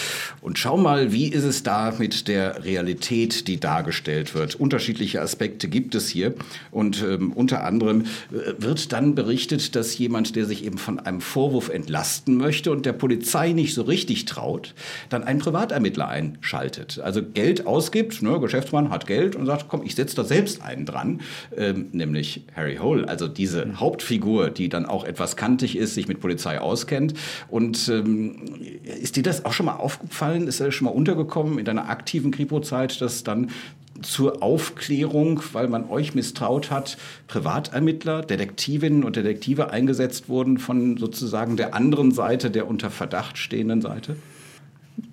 und 0.43 0.59
schauen 0.59 0.83
mal, 0.83 1.13
wie 1.13 1.29
ist 1.29 1.45
es 1.45 1.63
da 1.63 1.95
mit 1.97 2.29
der 2.29 2.63
Realität, 2.63 3.49
die 3.49 3.59
dargestellt 3.59 4.35
wird. 4.35 4.55
Unterschiedliche 4.57 5.23
Aspekte 5.23 5.69
gibt 5.69 5.95
es 5.95 6.11
hier 6.11 6.35
und 6.71 7.03
ähm, 7.03 7.33
unter 7.33 7.65
anderem 7.65 8.03
äh, 8.03 8.53
wird 8.59 8.93
dann 8.93 9.15
berichtet, 9.15 9.75
dass 9.75 9.97
jemand, 9.97 10.37
der 10.37 10.45
sich 10.45 10.67
eben 10.67 10.77
von 10.77 10.99
einem 10.99 11.23
Vorwurf 11.23 11.71
entlasten 11.71 12.37
möchte 12.37 12.73
und 12.73 12.85
der 12.85 12.93
Polizei 12.93 13.53
nicht 13.53 13.73
so 13.73 13.81
richtig 13.81 14.27
traut, 14.27 14.75
dann 15.09 15.25
einen 15.25 15.39
Privatermittler 15.39 16.07
einschaltet. 16.07 17.01
Also 17.03 17.23
Geld 17.23 17.67
ausgibt, 17.67 18.21
ne, 18.21 18.39
Geschäftsmann 18.41 18.91
hat 18.91 19.07
Geld 19.07 19.37
und 19.37 19.47
sagt, 19.47 19.69
komm, 19.69 19.83
ich 19.87 19.95
setze 19.95 20.17
da 20.17 20.25
selbst 20.25 20.61
einen 20.61 20.85
dran, 20.85 21.23
ähm, 21.57 21.87
nämlich 21.93 22.45
Harry 22.55 22.77
Hole. 22.77 23.09
Also 23.09 23.27
diese 23.27 23.81
Hauptfigur, 23.87 24.51
die 24.51 24.69
dann 24.69 24.85
auch 24.85 25.05
etwas 25.05 25.37
kantig 25.37 25.77
ist, 25.77 25.95
sich 25.95 26.09
mit 26.09 26.19
Polizei 26.19 26.61
auskennt. 26.61 27.15
Und 27.49 27.89
ähm, 27.89 28.43
ist 29.01 29.15
dir 29.15 29.23
das 29.23 29.45
auch 29.45 29.53
schon 29.53 29.67
mal 29.67 29.77
aufgefallen? 29.77 30.49
Ist 30.49 30.59
das 30.59 30.75
schon 30.75 30.87
mal 30.87 30.91
untergekommen 30.91 31.61
in 31.61 31.65
deiner 31.65 31.89
aktiven 31.89 32.33
Kripo-Zeit, 32.33 33.01
dass 33.01 33.23
dann 33.23 33.51
zur 34.03 34.43
Aufklärung, 34.43 35.41
weil 35.53 35.69
man 35.69 35.89
euch 35.89 36.17
misstraut 36.17 36.73
hat, 36.73 36.99
Privatermittler, 37.29 38.23
Detektivinnen 38.23 39.05
und 39.05 39.15
Detektive 39.15 39.71
eingesetzt 39.71 40.29
wurden 40.29 40.59
von 40.59 40.97
sozusagen 40.97 41.57
der 41.57 41.75
anderen 41.75 42.11
Seite, 42.11 42.51
der 42.51 42.69
unter 42.69 42.91
Verdacht 42.91 43.39
stehenden 43.39 43.81
Seite? 43.81 44.17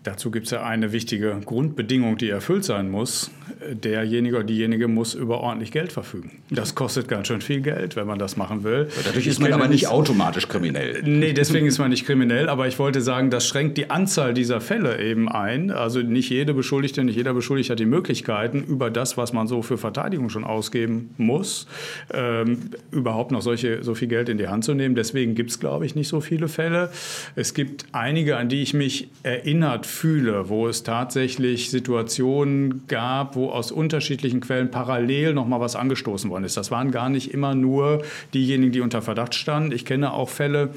Dazu 0.04 0.32
gibt 0.32 0.48
es 0.48 0.52
ja 0.52 0.64
eine 0.64 0.92
wichtige 0.92 1.40
Grundbedingung, 1.46 2.18
die 2.18 2.30
erfüllt 2.30 2.66
sein 2.66 2.92
muss. 2.92 3.32
Derjenige 3.72 4.36
oder 4.36 4.44
diejenige 4.44 4.90
muss 4.90 5.14
über 5.14 5.40
ordentlich 5.40 5.72
Geld 5.72 5.94
verfügen. 5.94 6.42
Das 6.50 6.76
kostet 6.76 7.08
ganz 7.08 7.28
schön 7.28 7.40
viel 7.40 7.62
Geld, 7.62 7.96
wenn 7.96 8.06
man 8.06 8.20
das 8.20 8.36
machen 8.36 8.66
will. 8.66 8.90
Dadurch 9.06 9.28
ist 9.28 9.40
man 9.40 9.54
aber 9.54 9.70
nicht 9.70 9.88
automatisch 9.88 10.50
kriminell. 10.50 11.02
Nee, 11.04 11.32
deswegen 11.32 11.68
ist 11.68 11.78
man 11.78 11.90
nicht 11.90 12.06
kriminell. 12.06 12.50
Aber 12.50 12.68
ich 12.68 12.78
wollte 12.80 13.00
sagen, 13.02 13.30
das 13.30 13.48
schränkt 13.48 13.78
die 13.78 13.90
Anzahl 13.90 14.34
dieser 14.34 14.60
Fälle 14.60 15.02
eben 15.02 15.30
ein. 15.30 15.72
Also 15.72 16.00
nicht 16.00 16.30
jede 16.30 16.54
Beschuldigte, 16.54 17.06
nicht 17.06 17.16
jeder 17.16 17.34
Beschuldigte 17.34 17.72
hat 17.72 17.80
die 17.80 17.86
Möglichkeiten, 17.86 18.64
über 18.64 18.90
das, 18.90 19.16
was 19.16 19.32
man 19.32 19.48
so 19.48 19.62
für 19.62 19.78
Verteidigung 19.78 20.30
schon 20.30 20.44
ausgeben 20.44 21.12
muss, 21.18 21.68
ähm, 22.14 22.72
überhaupt 22.92 23.32
noch 23.32 23.42
solche, 23.42 23.84
so 23.84 23.96
viel 23.96 24.10
Geld 24.10 24.28
in 24.28 24.38
die 24.38 24.50
Hand 24.50 24.66
zu 24.66 24.74
nehmen. 24.74 24.96
Deswegen 24.96 25.36
gibt 25.36 25.52
es, 25.52 25.60
glaube 25.62 25.86
ich, 25.86 25.96
nicht 25.96 26.10
so 26.10 26.20
viele 26.20 26.50
Fälle. 26.50 26.92
Es 27.36 27.54
gibt 27.54 27.86
einige, 27.94 28.36
an 28.36 28.50
die 28.50 28.62
ich 28.62 28.74
mich 28.74 29.08
erinnert 29.24 29.86
fühle, 29.94 30.50
wo 30.50 30.68
es 30.68 30.84
tatsächlich 30.84 31.70
Situationen 31.70 32.88
gab, 32.88 33.36
wo 33.36 33.50
aus 33.50 33.72
unterschiedlichen 33.72 34.42
Quellen 34.42 34.72
parallel 34.72 35.34
noch 35.34 35.48
mal 35.48 35.60
was 35.60 35.76
angestoßen 35.76 36.30
worden 36.30 36.44
ist. 36.44 36.58
Das 36.58 36.72
waren 36.72 36.92
gar 36.92 37.10
nicht 37.10 37.34
immer 37.34 37.56
nur 37.56 38.04
diejenigen, 38.34 38.72
die 38.72 38.82
unter 38.82 39.02
Verdacht 39.02 39.36
standen. 39.36 39.72
Ich 39.72 39.86
kenne 39.86 40.14
auch 40.14 40.30
Fälle, 40.30 40.72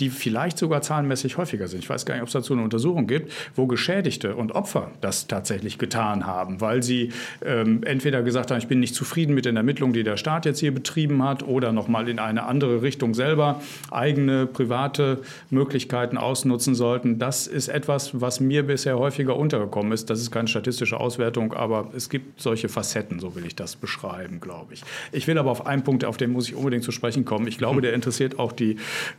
die 0.00 0.10
vielleicht 0.10 0.58
sogar 0.58 0.82
zahlenmäßig 0.82 1.36
häufiger 1.36 1.68
sind. 1.68 1.80
Ich 1.80 1.90
weiß 1.90 2.06
gar 2.06 2.14
nicht, 2.14 2.22
ob 2.22 2.28
es 2.28 2.32
dazu 2.32 2.52
eine 2.52 2.62
Untersuchung 2.62 3.06
gibt, 3.06 3.32
wo 3.54 3.66
Geschädigte 3.66 4.34
und 4.36 4.52
Opfer 4.52 4.90
das 5.00 5.26
tatsächlich 5.26 5.78
getan 5.78 6.26
haben, 6.26 6.60
weil 6.60 6.82
sie 6.82 7.12
ähm, 7.44 7.82
entweder 7.84 8.22
gesagt 8.22 8.50
haben, 8.50 8.58
ich 8.58 8.68
bin 8.68 8.80
nicht 8.80 8.94
zufrieden 8.94 9.34
mit 9.34 9.44
den 9.44 9.56
Ermittlungen, 9.56 9.92
die 9.92 10.02
der 10.02 10.16
Staat 10.16 10.44
jetzt 10.44 10.60
hier 10.60 10.72
betrieben 10.72 11.22
hat, 11.22 11.42
oder 11.42 11.72
nochmal 11.72 12.08
in 12.08 12.18
eine 12.18 12.44
andere 12.44 12.82
Richtung 12.82 13.14
selber 13.14 13.60
eigene 13.90 14.46
private 14.46 15.20
Möglichkeiten 15.50 16.16
ausnutzen 16.18 16.74
sollten. 16.74 17.18
Das 17.18 17.46
ist 17.46 17.68
etwas, 17.68 18.20
was 18.20 18.40
mir 18.40 18.64
bisher 18.64 18.98
häufiger 18.98 19.36
untergekommen 19.36 19.92
ist. 19.92 20.10
Das 20.10 20.20
ist 20.20 20.30
keine 20.30 20.48
statistische 20.48 20.98
Auswertung, 20.98 21.52
aber 21.52 21.90
es 21.96 22.08
gibt 22.08 22.40
solche 22.40 22.68
Facetten, 22.68 23.20
so 23.20 23.34
will 23.34 23.46
ich 23.46 23.56
das 23.56 23.76
beschreiben, 23.76 24.40
glaube 24.40 24.74
ich. 24.74 24.82
Ich 25.12 25.26
will 25.26 25.38
aber 25.38 25.50
auf 25.50 25.66
einen 25.66 25.84
Punkt, 25.84 26.04
auf 26.04 26.16
den 26.16 26.32
muss 26.32 26.48
ich 26.48 26.54
unbedingt 26.54 26.84
zu 26.84 26.92
sprechen 26.92 27.24
kommen. 27.24 27.46
Ich 27.46 27.58
glaube, 27.58 27.80
der 27.80 27.92
interessiert 27.92 28.38
auch 28.38 28.52
die 28.52 28.76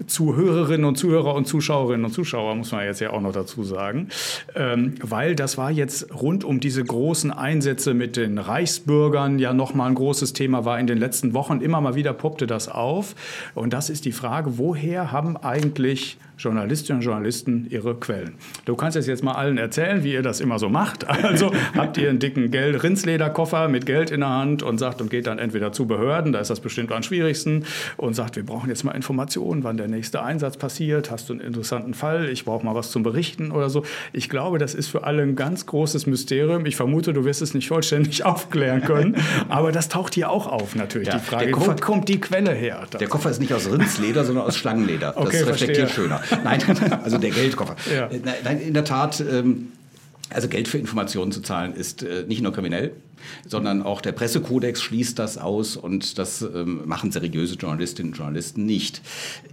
Zuhörerinnen 0.07 0.63
Zuhörerinnen 0.73 0.85
und 0.85 0.95
Zuhörer 0.97 1.35
und 1.35 1.45
Zuschauerinnen 1.45 2.05
und 2.05 2.11
Zuschauer, 2.11 2.55
muss 2.55 2.71
man 2.71 2.85
jetzt 2.85 2.99
ja 2.99 3.11
auch 3.11 3.21
noch 3.21 3.31
dazu 3.31 3.63
sagen. 3.63 4.09
Ähm, 4.55 4.95
weil 5.01 5.35
das 5.35 5.57
war 5.57 5.69
jetzt 5.69 6.13
rund 6.13 6.43
um 6.43 6.59
diese 6.59 6.83
großen 6.83 7.31
Einsätze 7.31 7.93
mit 7.93 8.17
den 8.17 8.37
Reichsbürgern 8.37 9.37
ja 9.39 9.53
nochmal 9.53 9.89
ein 9.89 9.95
großes 9.95 10.33
Thema 10.33 10.65
war 10.65 10.79
in 10.79 10.87
den 10.87 10.97
letzten 10.97 11.33
Wochen. 11.33 11.61
Immer 11.61 11.81
mal 11.81 11.95
wieder 11.95 12.13
poppte 12.13 12.47
das 12.47 12.69
auf. 12.69 13.15
Und 13.53 13.73
das 13.73 13.89
ist 13.89 14.05
die 14.05 14.11
Frage, 14.11 14.57
woher 14.57 15.11
haben 15.11 15.37
eigentlich 15.37 16.17
Journalistinnen 16.37 16.99
und 16.99 17.05
Journalisten 17.05 17.67
ihre 17.69 17.95
Quellen. 17.95 18.33
Du 18.65 18.75
kannst 18.75 18.97
es 18.97 19.07
jetzt 19.07 19.23
mal 19.23 19.33
allen 19.33 19.57
erzählen, 19.57 20.03
wie 20.03 20.13
ihr 20.13 20.21
das 20.21 20.39
immer 20.39 20.59
so 20.59 20.69
macht. 20.69 21.05
Also 21.23 21.51
habt 21.75 21.97
ihr 21.97 22.09
einen 22.09 22.19
dicken 22.19 22.51
Geld 22.51 22.83
Rindslederkoffer 22.83 23.69
mit 23.69 23.85
Geld 23.85 24.11
in 24.11 24.19
der 24.19 24.29
Hand 24.29 24.61
und 24.61 24.77
sagt 24.77 24.99
und 24.99 25.09
geht 25.09 25.25
dann 25.25 25.39
entweder 25.39 25.71
zu 25.71 25.87
Behörden, 25.87 26.33
da 26.33 26.39
ist 26.39 26.49
das 26.49 26.59
bestimmt 26.59 26.91
am 26.91 27.01
schwierigsten 27.01 27.65
und 27.97 28.13
sagt, 28.13 28.35
wir 28.35 28.45
brauchen 28.45 28.69
jetzt 28.69 28.83
mal 28.83 28.91
Informationen, 28.91 29.63
wann 29.63 29.77
der 29.77 29.87
nächste 29.87 30.21
Einsatz 30.21 30.57
passiert. 30.57 31.11
Hast 31.11 31.29
du 31.29 31.33
einen 31.33 31.41
interessanten 31.41 31.93
Fall? 31.93 32.29
Ich 32.29 32.45
brauche 32.45 32.65
mal 32.65 32.75
was 32.75 32.91
zum 32.91 33.03
Berichten 33.03 33.51
oder 33.51 33.69
so. 33.69 33.83
Ich 34.11 34.29
glaube, 34.29 34.57
das 34.57 34.73
ist 34.75 34.87
für 34.87 35.05
alle 35.05 35.23
ein 35.23 35.35
ganz 35.35 35.65
großes 35.65 36.05
Mysterium. 36.07 36.65
Ich 36.65 36.75
vermute, 36.75 37.13
du 37.13 37.25
wirst 37.25 37.41
es 37.41 37.53
nicht 37.53 37.67
vollständig 37.67 38.25
aufklären 38.25 38.81
können, 38.81 39.15
aber 39.49 39.71
das 39.71 39.89
taucht 39.89 40.15
hier 40.15 40.29
auch 40.29 40.47
auf 40.47 40.75
natürlich. 40.75 41.07
Ja, 41.07 41.15
die 41.15 41.23
Frage, 41.23 41.51
wo 41.55 41.73
kommt 41.75 42.09
die 42.09 42.19
Quelle 42.19 42.51
her? 42.51 42.83
Der 42.99 43.07
Koffer 43.07 43.29
ist 43.29 43.39
nicht 43.39 43.53
aus 43.53 43.71
Rindsleder, 43.71 44.25
sondern 44.25 44.45
aus 44.45 44.57
Schlangenleder. 44.57 45.13
Das 45.15 45.17
okay, 45.17 45.37
reflektiert 45.43 45.89
verstehe. 45.89 46.07
schöner. 46.07 46.21
Nein, 46.43 46.61
also 47.03 47.17
der 47.17 47.31
Geldkoffer. 47.31 47.75
Ja. 47.93 48.09
Nein, 48.43 48.59
in 48.59 48.73
der 48.73 48.85
Tat, 48.85 49.19
ähm, 49.21 49.71
also 50.29 50.47
Geld 50.47 50.67
für 50.67 50.77
Informationen 50.77 51.31
zu 51.31 51.41
zahlen 51.41 51.75
ist 51.75 52.03
äh, 52.03 52.25
nicht 52.27 52.41
nur 52.41 52.53
kriminell, 52.53 52.91
sondern 53.47 53.81
auch 53.81 54.01
der 54.01 54.11
Pressekodex 54.11 54.81
schließt 54.81 55.17
das 55.19 55.37
aus 55.37 55.77
und 55.77 56.17
das 56.17 56.41
ähm, 56.41 56.81
machen 56.85 57.11
seriöse 57.11 57.55
Journalistinnen 57.55 58.13
und 58.13 58.17
Journalisten 58.17 58.65
nicht. 58.65 59.01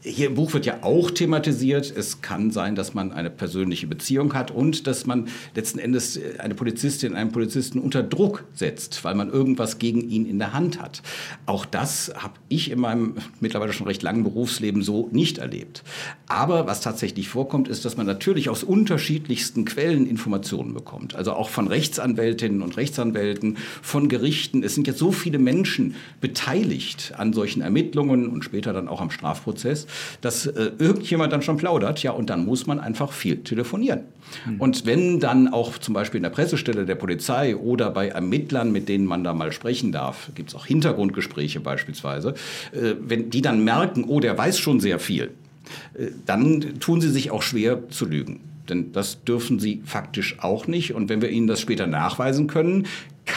Hier 0.02 0.28
im 0.28 0.34
Buch 0.34 0.52
wird 0.52 0.66
ja 0.66 0.82
auch 0.82 1.10
thematisiert, 1.10 1.92
es 1.94 2.22
kann 2.22 2.50
sein, 2.50 2.74
dass 2.74 2.94
man 2.94 3.12
eine 3.12 3.30
persönliche 3.30 3.86
Beziehung 3.86 4.34
hat 4.34 4.50
und 4.50 4.86
dass 4.86 5.06
man 5.06 5.28
letzten 5.54 5.78
Endes 5.78 6.16
äh, 6.16 6.38
eine 6.38 6.54
Polizistin, 6.54 7.14
einen 7.14 7.32
Polizisten 7.32 7.78
unter 7.78 8.02
Druck 8.02 8.44
setzt, 8.54 9.04
weil 9.04 9.14
man 9.14 9.30
irgendwas 9.30 9.78
gegen 9.78 10.08
ihn 10.08 10.26
in 10.26 10.38
der 10.38 10.52
Hand 10.52 10.80
hat. 10.80 11.02
Auch 11.46 11.64
das 11.64 12.12
habe 12.16 12.34
ich 12.48 12.70
in 12.70 12.80
meinem 12.80 13.14
mittlerweile 13.40 13.72
schon 13.72 13.86
recht 13.86 14.02
langen 14.02 14.24
Berufsleben 14.24 14.82
so 14.82 15.08
nicht 15.12 15.38
erlebt. 15.38 15.82
Aber 16.26 16.66
was 16.66 16.80
tatsächlich 16.80 17.28
vorkommt, 17.28 17.68
ist, 17.68 17.84
dass 17.84 17.96
man 17.96 18.06
natürlich 18.06 18.48
aus 18.48 18.62
unterschiedlichsten 18.62 19.64
Quellen 19.64 20.06
Informationen 20.06 20.74
bekommt. 20.74 21.14
Also 21.14 21.32
auch 21.32 21.48
von 21.48 21.68
Rechtsanwältinnen 21.68 22.62
und 22.62 22.76
Rechtsanwälten, 22.76 23.56
von 23.82 24.08
Gerichten. 24.08 24.62
Es 24.62 24.74
sind 24.74 24.86
jetzt 24.86 24.98
so 24.98 25.12
viele 25.12 25.38
Menschen 25.38 25.94
beteiligt 26.20 27.12
an 27.16 27.32
solchen 27.32 27.62
Ermittlungen 27.62 28.28
und 28.28 28.44
später 28.44 28.72
dann 28.72 28.88
auch 28.88 29.00
am 29.00 29.10
Strafprozess, 29.10 29.86
dass 30.20 30.46
äh, 30.46 30.72
irgendjemand 30.78 31.32
dann 31.32 31.42
schon 31.42 31.56
plaudert. 31.56 32.02
Ja, 32.02 32.12
und 32.12 32.30
dann 32.30 32.44
muss 32.44 32.66
man 32.66 32.80
einfach 32.80 33.12
viel 33.12 33.38
telefonieren. 33.38 34.00
Mhm. 34.46 34.60
Und 34.60 34.86
wenn 34.86 35.20
dann 35.20 35.48
auch 35.48 35.78
zum 35.78 35.94
Beispiel 35.94 36.18
in 36.18 36.22
der 36.22 36.30
Pressestelle 36.30 36.84
der 36.84 36.94
Polizei 36.94 37.56
oder 37.56 37.90
bei 37.90 38.08
Ermittlern, 38.08 38.72
mit 38.72 38.88
denen 38.88 39.06
man 39.06 39.24
da 39.24 39.34
mal 39.34 39.52
sprechen 39.52 39.92
darf, 39.92 40.30
gibt 40.34 40.50
es 40.50 40.54
auch 40.54 40.66
Hintergrundgespräche 40.66 41.60
beispielsweise, 41.60 42.34
äh, 42.72 42.94
wenn 43.00 43.30
die 43.30 43.42
dann 43.42 43.64
merken, 43.64 44.04
oh, 44.06 44.20
der 44.20 44.36
weiß 44.36 44.58
schon 44.58 44.80
sehr 44.80 44.98
viel, 44.98 45.30
äh, 45.94 46.08
dann 46.26 46.80
tun 46.80 47.00
sie 47.00 47.10
sich 47.10 47.30
auch 47.30 47.42
schwer 47.42 47.88
zu 47.90 48.06
lügen. 48.06 48.40
Denn 48.68 48.92
das 48.92 49.24
dürfen 49.24 49.58
sie 49.58 49.82
faktisch 49.84 50.36
auch 50.40 50.66
nicht. 50.66 50.94
Und 50.94 51.08
wenn 51.08 51.20
wir 51.20 51.30
ihnen 51.30 51.48
das 51.48 51.60
später 51.60 51.86
nachweisen 51.86 52.46
können, 52.46 52.86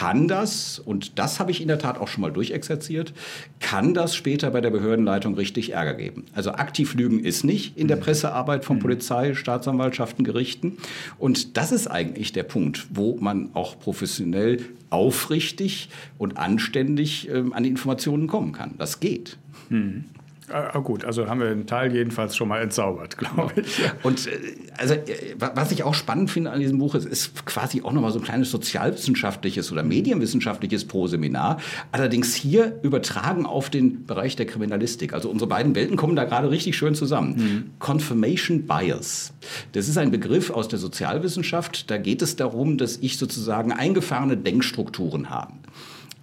kann 0.04 0.28
das, 0.28 0.80
und 0.80 1.18
das 1.18 1.40
habe 1.40 1.52
ich 1.52 1.62
in 1.62 1.70
der 1.70 1.80
Tat 1.80 1.98
auch 1.98 2.10
schon 2.10 2.24
mal 2.24 2.32
durchexerziert, 2.32 3.14
kann 3.62 3.94
das 3.94 4.18
später 4.18 4.52
bei 4.52 4.60
der 4.60 4.70
Behördenleitung 4.70 5.36
richtig 5.36 5.72
Ärger 5.72 5.94
geben. 5.94 6.26
Also 6.34 6.52
aktiv 6.52 6.94
lügen 6.94 7.24
ist 7.24 7.46
nicht 7.46 7.78
in 7.78 7.88
der 7.88 7.96
mhm. 7.96 8.02
Pressearbeit 8.02 8.66
von 8.66 8.76
mhm. 8.76 8.82
Polizei, 8.82 9.34
Staatsanwaltschaften, 9.34 10.26
Gerichten. 10.26 10.78
Und 11.20 11.56
das 11.56 11.72
ist 11.72 11.88
eigentlich 11.88 12.34
der 12.34 12.44
Punkt, 12.44 12.88
wo 12.90 13.16
man 13.16 13.52
auch 13.54 13.80
professionell 13.80 14.66
aufrichtig 14.90 15.88
und 16.18 16.36
anständig 16.36 17.30
ähm, 17.30 17.54
an 17.54 17.64
die 17.64 17.70
Informationen 17.70 18.28
kommen 18.28 18.52
kann. 18.52 18.74
Das 18.78 19.00
geht. 19.00 19.38
Mhm. 19.70 20.04
Ah, 20.50 20.78
gut, 20.80 21.06
also 21.06 21.28
haben 21.28 21.40
wir 21.40 21.48
einen 21.48 21.68
Teil 21.68 21.94
jedenfalls 21.94 22.36
schon 22.36 22.48
mal 22.50 22.62
entzaubert, 22.62 23.18
glaube 23.18 23.54
ich. 23.62 23.80
Und 24.04 24.28
äh, 24.28 24.32
also, 24.78 24.94
äh, 24.96 25.36
was 25.38 25.72
ich 25.72 25.84
auch 25.84 25.94
spannend 25.94 26.32
finde 26.32 26.52
an 26.52 26.60
diesem 26.60 26.80
Buch, 26.80 26.96
ist, 26.96 27.06
ist 27.06 27.46
quasi 27.46 27.82
auch 27.82 27.94
nochmal 27.94 28.12
so 28.12 28.20
ein 28.20 28.26
kleines 28.26 28.52
sozialwissenschaftliches 28.52 29.72
oder 29.72 29.84
medienwissenschaftliches 29.84 30.86
Pro-Seminar. 30.86 31.60
Allerdings 31.92 32.36
hier 32.36 32.80
übertragen 32.84 33.46
auf 33.46 33.70
den 33.70 34.06
Bereich 34.06 34.36
der 34.36 34.46
Kriminalistik. 34.46 35.14
Also 35.14 35.30
unsere 35.30 35.48
beiden 35.48 35.76
Welten 35.76 35.96
kommen 35.96 36.16
da 36.16 36.26
gerade 36.26 36.50
richtig 36.50 36.76
schön 36.76 36.96
zusammen. 36.96 37.36
Mhm. 37.36 37.72
Confirmation 37.80 38.68
Bias. 38.68 39.34
Das 39.72 39.88
ist 39.88 39.98
ein 39.98 40.12
Begriff 40.12 40.50
aus 40.50 40.68
der 40.68 40.80
Sozialwissenschaft. 40.80 41.90
Da 41.90 41.98
geht 41.98 42.22
es 42.22 42.36
darum, 42.36 42.78
dass 42.78 42.98
ich 42.98 43.18
sozusagen 43.18 43.72
eingefahrene 43.72 44.36
Denkstrukturen 44.36 45.30
habe. 45.30 45.54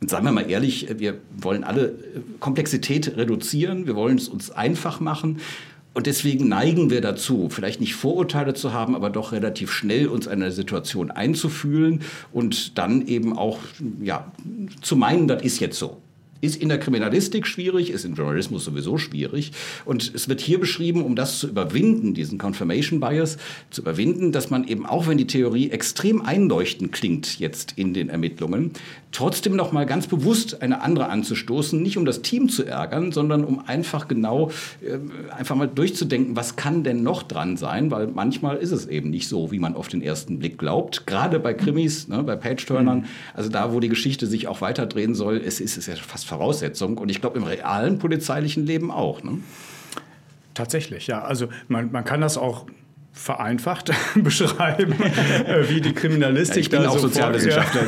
Und 0.00 0.08
sagen 0.08 0.24
wir 0.24 0.32
mal 0.32 0.50
ehrlich, 0.50 0.88
wir 0.98 1.18
wollen 1.36 1.62
alle 1.62 1.94
Komplexität 2.40 3.16
reduzieren, 3.16 3.86
wir 3.86 3.96
wollen 3.96 4.16
es 4.16 4.28
uns 4.28 4.50
einfach 4.50 5.00
machen. 5.00 5.40
Und 5.92 6.06
deswegen 6.06 6.48
neigen 6.48 6.88
wir 6.88 7.00
dazu, 7.00 7.48
vielleicht 7.50 7.80
nicht 7.80 7.94
Vorurteile 7.96 8.54
zu 8.54 8.72
haben, 8.72 8.94
aber 8.94 9.10
doch 9.10 9.32
relativ 9.32 9.72
schnell 9.72 10.06
uns 10.06 10.28
eine 10.28 10.52
Situation 10.52 11.10
einzufühlen 11.10 12.02
und 12.32 12.78
dann 12.78 13.06
eben 13.06 13.36
auch 13.36 13.58
ja, 14.00 14.30
zu 14.82 14.94
meinen, 14.96 15.26
das 15.26 15.42
ist 15.42 15.58
jetzt 15.60 15.78
so. 15.78 15.98
Ist 16.40 16.56
in 16.56 16.68
der 16.68 16.78
Kriminalistik 16.78 17.46
schwierig, 17.46 17.90
ist 17.90 18.04
im 18.04 18.14
Journalismus 18.14 18.64
sowieso 18.64 18.98
schwierig. 18.98 19.52
Und 19.84 20.14
es 20.14 20.28
wird 20.28 20.40
hier 20.40 20.58
beschrieben, 20.58 21.04
um 21.04 21.16
das 21.16 21.38
zu 21.38 21.48
überwinden, 21.48 22.14
diesen 22.14 22.38
Confirmation 22.38 23.00
Bias 23.00 23.36
zu 23.70 23.82
überwinden, 23.82 24.32
dass 24.32 24.50
man 24.50 24.66
eben 24.66 24.86
auch, 24.86 25.06
wenn 25.06 25.18
die 25.18 25.26
Theorie 25.26 25.70
extrem 25.70 26.22
einleuchtend 26.22 26.92
klingt 26.92 27.38
jetzt 27.38 27.74
in 27.76 27.94
den 27.94 28.08
Ermittlungen, 28.08 28.72
trotzdem 29.12 29.56
noch 29.56 29.72
mal 29.72 29.86
ganz 29.86 30.06
bewusst 30.06 30.62
eine 30.62 30.82
andere 30.82 31.08
anzustoßen, 31.08 31.82
nicht 31.82 31.96
um 31.96 32.04
das 32.04 32.22
Team 32.22 32.48
zu 32.48 32.64
ärgern, 32.64 33.12
sondern 33.12 33.44
um 33.44 33.62
einfach 33.66 34.08
genau 34.08 34.50
äh, 34.82 34.98
einfach 35.32 35.56
mal 35.56 35.66
durchzudenken, 35.66 36.36
was 36.36 36.56
kann 36.56 36.84
denn 36.84 37.02
noch 37.02 37.22
dran 37.22 37.56
sein, 37.56 37.90
weil 37.90 38.06
manchmal 38.06 38.56
ist 38.56 38.70
es 38.70 38.86
eben 38.86 39.10
nicht 39.10 39.28
so, 39.28 39.50
wie 39.50 39.58
man 39.58 39.74
auf 39.74 39.88
den 39.88 40.02
ersten 40.02 40.38
Blick 40.38 40.58
glaubt. 40.58 41.06
Gerade 41.06 41.40
bei 41.40 41.54
Krimis, 41.54 42.08
ne, 42.08 42.22
bei 42.22 42.36
Page-Turnern, 42.36 43.00
mhm. 43.00 43.04
also 43.34 43.50
da, 43.50 43.72
wo 43.72 43.80
die 43.80 43.88
Geschichte 43.88 44.26
sich 44.26 44.46
auch 44.46 44.60
weiterdrehen 44.60 45.14
soll, 45.14 45.40
es 45.44 45.60
ist, 45.60 45.76
es 45.76 45.86
ja 45.86 45.96
fast 45.96 46.26
Voraussetzung 46.30 46.96
und 46.98 47.10
ich 47.10 47.20
glaube 47.20 47.38
im 47.38 47.44
realen 47.44 47.98
polizeilichen 47.98 48.64
Leben 48.64 48.90
auch. 48.90 49.22
Ne? 49.22 49.38
Tatsächlich, 50.54 51.06
ja. 51.06 51.22
Also 51.22 51.48
man, 51.68 51.90
man 51.92 52.04
kann 52.04 52.20
das 52.20 52.38
auch 52.38 52.66
vereinfacht 53.12 53.90
beschreiben, 54.14 54.94
äh, 55.02 55.68
wie 55.68 55.80
die 55.80 55.92
Kriminalistik 55.92 56.56
ja, 56.56 56.60
ich 56.62 56.70
bin 56.70 56.82
da 56.82 56.90
auch 56.90 56.98
so 56.98 57.08
Sozialwissenschaftler. 57.08 57.82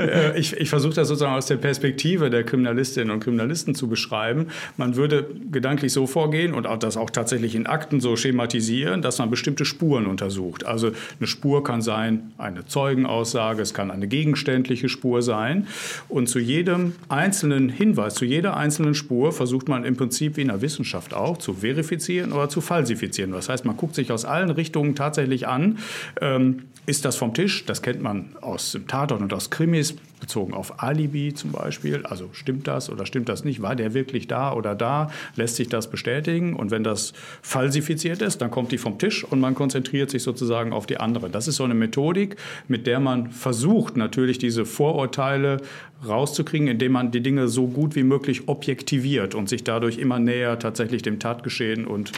Äh, 0.00 0.38
ich, 0.38 0.56
ich 0.56 0.70
versuche 0.70 0.94
das 0.94 1.08
sozusagen 1.08 1.34
aus 1.34 1.46
der 1.46 1.56
Perspektive 1.56 2.30
der 2.30 2.42
Kriminalistinnen 2.42 3.10
und 3.10 3.20
Kriminalisten 3.20 3.74
zu 3.74 3.88
beschreiben. 3.88 4.46
Man 4.78 4.96
würde 4.96 5.26
gedanklich 5.50 5.92
so 5.92 6.06
vorgehen 6.06 6.54
und 6.54 6.66
auch 6.66 6.78
das 6.78 6.96
auch 6.96 7.10
tatsächlich 7.10 7.54
in 7.54 7.66
Akten 7.66 8.00
so 8.00 8.16
schematisieren, 8.16 9.02
dass 9.02 9.18
man 9.18 9.30
bestimmte 9.30 9.66
Spuren 9.66 10.06
untersucht. 10.06 10.64
Also 10.64 10.90
eine 11.18 11.26
Spur 11.26 11.62
kann 11.62 11.82
sein 11.82 12.32
eine 12.38 12.64
Zeugenaussage, 12.64 13.60
es 13.62 13.74
kann 13.74 13.90
eine 13.90 14.08
gegenständliche 14.08 14.88
Spur 14.88 15.20
sein. 15.20 15.66
Und 16.08 16.28
zu 16.28 16.38
jedem 16.38 16.94
einzelnen 17.08 17.68
Hinweis, 17.68 18.14
zu 18.14 18.24
jeder 18.24 18.56
einzelnen 18.56 18.94
Spur 18.94 19.32
versucht 19.32 19.68
man 19.68 19.84
im 19.84 19.96
Prinzip 19.96 20.38
wie 20.38 20.42
in 20.42 20.48
der 20.48 20.62
Wissenschaft 20.62 21.12
auch 21.12 21.36
zu 21.36 21.54
verifizieren 21.54 22.32
oder 22.32 22.48
zu 22.48 22.62
falsifizieren. 22.62 23.32
Das 23.32 23.50
heißt, 23.50 23.66
man 23.66 23.76
guckt 23.76 23.94
sich 23.94 24.10
aus 24.10 24.24
allen 24.24 24.50
Richtungen 24.50 24.61
Richtungen 24.62 24.94
tatsächlich 24.94 25.48
an. 25.48 25.78
Ähm, 26.20 26.62
ist 26.86 27.04
das 27.04 27.16
vom 27.16 27.34
Tisch? 27.34 27.64
Das 27.66 27.82
kennt 27.82 28.02
man 28.02 28.36
aus 28.40 28.72
dem 28.72 28.86
Tatort 28.86 29.20
und 29.20 29.32
aus 29.32 29.50
Krimis, 29.50 29.94
bezogen 30.22 30.54
auf 30.54 30.82
Alibi 30.82 31.34
zum 31.34 31.50
Beispiel. 31.50 32.06
Also 32.06 32.30
stimmt 32.32 32.68
das 32.68 32.90
oder 32.90 33.06
stimmt 33.06 33.28
das 33.28 33.44
nicht? 33.44 33.60
War 33.60 33.74
der 33.74 33.92
wirklich 33.92 34.28
da 34.28 34.52
oder 34.52 34.74
da? 34.74 35.10
Lässt 35.36 35.56
sich 35.56 35.68
das 35.68 35.90
bestätigen? 35.90 36.54
Und 36.54 36.70
wenn 36.70 36.84
das 36.84 37.12
falsifiziert 37.42 38.22
ist, 38.22 38.38
dann 38.38 38.50
kommt 38.50 38.72
die 38.72 38.78
vom 38.78 38.98
Tisch 38.98 39.24
und 39.24 39.40
man 39.40 39.54
konzentriert 39.54 40.10
sich 40.10 40.22
sozusagen 40.22 40.72
auf 40.72 40.86
die 40.86 40.98
andere. 40.98 41.28
Das 41.28 41.48
ist 41.48 41.56
so 41.56 41.64
eine 41.64 41.74
Methodik, 41.74 42.36
mit 42.68 42.86
der 42.86 43.00
man 43.00 43.30
versucht, 43.30 43.96
natürlich 43.96 44.38
diese 44.38 44.64
Vorurteile 44.64 45.58
rauszukriegen, 46.06 46.68
indem 46.68 46.92
man 46.92 47.10
die 47.10 47.20
Dinge 47.20 47.48
so 47.48 47.66
gut 47.66 47.94
wie 47.96 48.04
möglich 48.04 48.48
objektiviert 48.48 49.34
und 49.34 49.48
sich 49.48 49.64
dadurch 49.64 49.98
immer 49.98 50.18
näher 50.18 50.58
tatsächlich 50.58 51.02
dem 51.02 51.18
Tatgeschehen 51.18 51.84
und 51.84 52.12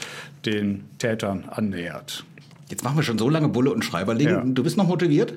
den 0.46 0.84
Tätern 0.98 1.44
annähert. 1.50 2.24
Jetzt 2.68 2.84
machen 2.84 2.96
wir 2.96 3.02
schon 3.02 3.18
so 3.18 3.28
lange 3.28 3.48
Bulle 3.48 3.72
und 3.72 3.84
Schreiberling. 3.84 4.28
Ja. 4.28 4.42
Du 4.44 4.62
bist 4.62 4.76
noch 4.76 4.86
motiviert? 4.86 5.34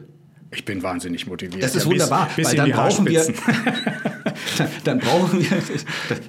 Ich 0.52 0.64
bin 0.64 0.82
wahnsinnig 0.82 1.28
motiviert. 1.28 1.62
Das 1.62 1.76
ist 1.76 1.84
ja, 1.84 1.92
wunderbar, 1.92 2.28
bis, 2.28 2.36
bis 2.36 2.48
weil 2.48 2.56
dann 2.56 2.72
brauchen 2.72 3.06
wir 3.06 3.22
dann 4.84 5.00
brauchen 5.00 5.40
wir 5.40 5.62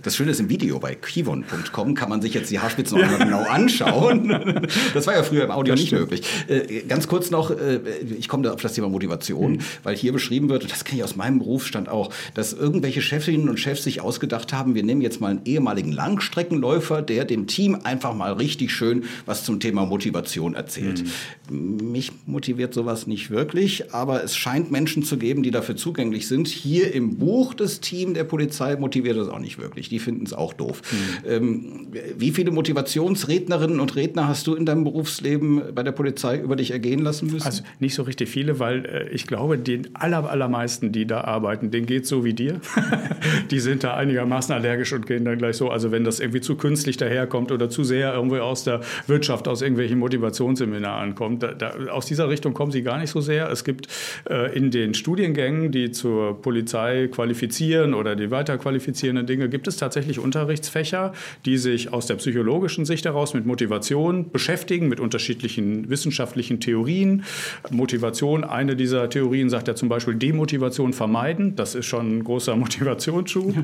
das 0.02 0.16
Schöne 0.16 0.32
ist 0.32 0.40
im 0.40 0.48
Video 0.48 0.78
bei 0.78 0.94
kivon.com 0.94 1.94
kann 1.94 2.08
man 2.08 2.20
sich 2.20 2.34
jetzt 2.34 2.50
die 2.50 2.58
Haarspitzen 2.58 2.98
auch 2.98 3.10
mal 3.10 3.18
genau 3.18 3.42
anschauen. 3.42 4.28
Das 4.94 5.06
war 5.06 5.14
ja 5.14 5.22
früher 5.22 5.44
im 5.44 5.50
Audio 5.50 5.74
das 5.74 5.80
nicht 5.80 5.88
stimmt. 5.88 6.10
möglich. 6.10 6.22
Äh, 6.48 6.82
ganz 6.82 7.08
kurz 7.08 7.30
noch, 7.30 7.50
äh, 7.50 7.80
ich 8.18 8.28
komme 8.28 8.42
da 8.42 8.52
auf 8.52 8.60
das 8.60 8.72
Thema 8.72 8.88
Motivation, 8.88 9.52
mhm. 9.52 9.58
weil 9.82 9.96
hier 9.96 10.12
beschrieben 10.12 10.48
wird, 10.48 10.70
das 10.70 10.84
kenne 10.84 10.98
ich 10.98 11.04
aus 11.04 11.16
meinem 11.16 11.38
Berufsstand 11.38 11.88
auch, 11.88 12.10
dass 12.34 12.52
irgendwelche 12.52 13.02
Chefinnen 13.02 13.48
und 13.48 13.58
Chefs 13.58 13.84
sich 13.84 14.00
ausgedacht 14.00 14.52
haben, 14.52 14.74
wir 14.74 14.82
nehmen 14.82 15.00
jetzt 15.00 15.20
mal 15.20 15.28
einen 15.28 15.40
ehemaligen 15.44 15.92
Langstreckenläufer, 15.92 17.02
der 17.02 17.24
dem 17.24 17.46
Team 17.46 17.78
einfach 17.84 18.14
mal 18.14 18.32
richtig 18.32 18.72
schön 18.72 19.04
was 19.26 19.44
zum 19.44 19.60
Thema 19.60 19.86
Motivation 19.86 20.54
erzählt. 20.54 21.04
Mhm. 21.50 21.92
Mich 21.92 22.12
motiviert 22.26 22.74
sowas 22.74 23.06
nicht 23.06 23.30
wirklich, 23.30 23.92
aber 23.94 24.08
aber 24.08 24.24
es 24.24 24.34
scheint 24.36 24.70
Menschen 24.70 25.02
zu 25.02 25.18
geben, 25.18 25.42
die 25.42 25.50
dafür 25.50 25.76
zugänglich 25.76 26.28
sind. 26.28 26.48
Hier 26.48 26.94
im 26.94 27.18
Buch 27.18 27.52
des 27.52 27.80
Teams 27.80 27.97
der 28.06 28.24
Polizei 28.24 28.76
motiviert 28.76 29.16
das 29.16 29.28
auch 29.28 29.38
nicht 29.38 29.58
wirklich. 29.58 29.88
Die 29.88 29.98
finden 29.98 30.24
es 30.24 30.32
auch 30.32 30.52
doof. 30.52 30.82
Mhm. 30.90 31.30
Ähm, 31.30 31.86
wie 32.16 32.30
viele 32.30 32.50
Motivationsrednerinnen 32.50 33.80
und 33.80 33.96
Redner 33.96 34.28
hast 34.28 34.46
du 34.46 34.54
in 34.54 34.66
deinem 34.66 34.84
Berufsleben 34.84 35.62
bei 35.74 35.82
der 35.82 35.92
Polizei 35.92 36.38
über 36.38 36.56
dich 36.56 36.70
ergehen 36.70 37.00
lassen 37.00 37.30
müssen? 37.30 37.46
Also 37.46 37.62
nicht 37.80 37.94
so 37.94 38.02
richtig 38.02 38.28
viele, 38.28 38.58
weil 38.58 38.84
äh, 38.84 39.08
ich 39.10 39.26
glaube, 39.26 39.58
den 39.58 39.94
aller, 39.94 40.28
allermeisten, 40.30 40.92
die 40.92 41.06
da 41.06 41.22
arbeiten, 41.22 41.70
denen 41.70 41.86
geht 41.86 42.04
es 42.04 42.08
so 42.08 42.24
wie 42.24 42.34
dir. 42.34 42.60
die 43.50 43.60
sind 43.60 43.84
da 43.84 43.94
einigermaßen 43.94 44.54
allergisch 44.54 44.92
und 44.92 45.06
gehen 45.06 45.24
dann 45.24 45.38
gleich 45.38 45.56
so. 45.56 45.70
Also 45.70 45.90
wenn 45.90 46.04
das 46.04 46.20
irgendwie 46.20 46.40
zu 46.40 46.56
künstlich 46.56 46.96
daherkommt 46.96 47.52
oder 47.52 47.70
zu 47.70 47.84
sehr 47.84 48.14
irgendwie 48.14 48.40
aus 48.40 48.64
der 48.64 48.80
Wirtschaft, 49.06 49.48
aus 49.48 49.62
irgendwelchen 49.62 49.98
Motivationsseminaren 49.98 51.14
kommt, 51.14 51.42
da, 51.42 51.52
da, 51.52 51.74
aus 51.90 52.06
dieser 52.06 52.28
Richtung 52.28 52.54
kommen 52.54 52.72
sie 52.72 52.82
gar 52.82 52.98
nicht 52.98 53.10
so 53.10 53.20
sehr. 53.20 53.50
Es 53.50 53.64
gibt 53.64 53.88
äh, 54.28 54.56
in 54.56 54.70
den 54.70 54.94
Studiengängen, 54.94 55.72
die 55.72 55.90
zur 55.90 56.40
Polizei 56.40 57.08
qualifizieren 57.08 57.77
oder 57.78 58.16
die 58.16 58.30
weiterqualifizierenden 58.30 59.26
Dinge, 59.26 59.48
gibt 59.48 59.68
es 59.68 59.76
tatsächlich 59.76 60.18
Unterrichtsfächer, 60.18 61.12
die 61.44 61.58
sich 61.58 61.92
aus 61.92 62.06
der 62.06 62.16
psychologischen 62.16 62.84
Sicht 62.84 63.04
heraus 63.04 63.34
mit 63.34 63.46
Motivation 63.46 64.30
beschäftigen, 64.30 64.88
mit 64.88 65.00
unterschiedlichen 65.00 65.88
wissenschaftlichen 65.88 66.60
Theorien. 66.60 67.24
Motivation, 67.70 68.44
eine 68.44 68.76
dieser 68.76 69.08
Theorien 69.10 69.50
sagt 69.50 69.68
ja 69.68 69.74
zum 69.74 69.88
Beispiel 69.88 70.14
Demotivation 70.14 70.92
vermeiden. 70.92 71.56
Das 71.56 71.74
ist 71.74 71.86
schon 71.86 72.18
ein 72.18 72.24
großer 72.24 72.56
Motivationsschub. 72.56 73.54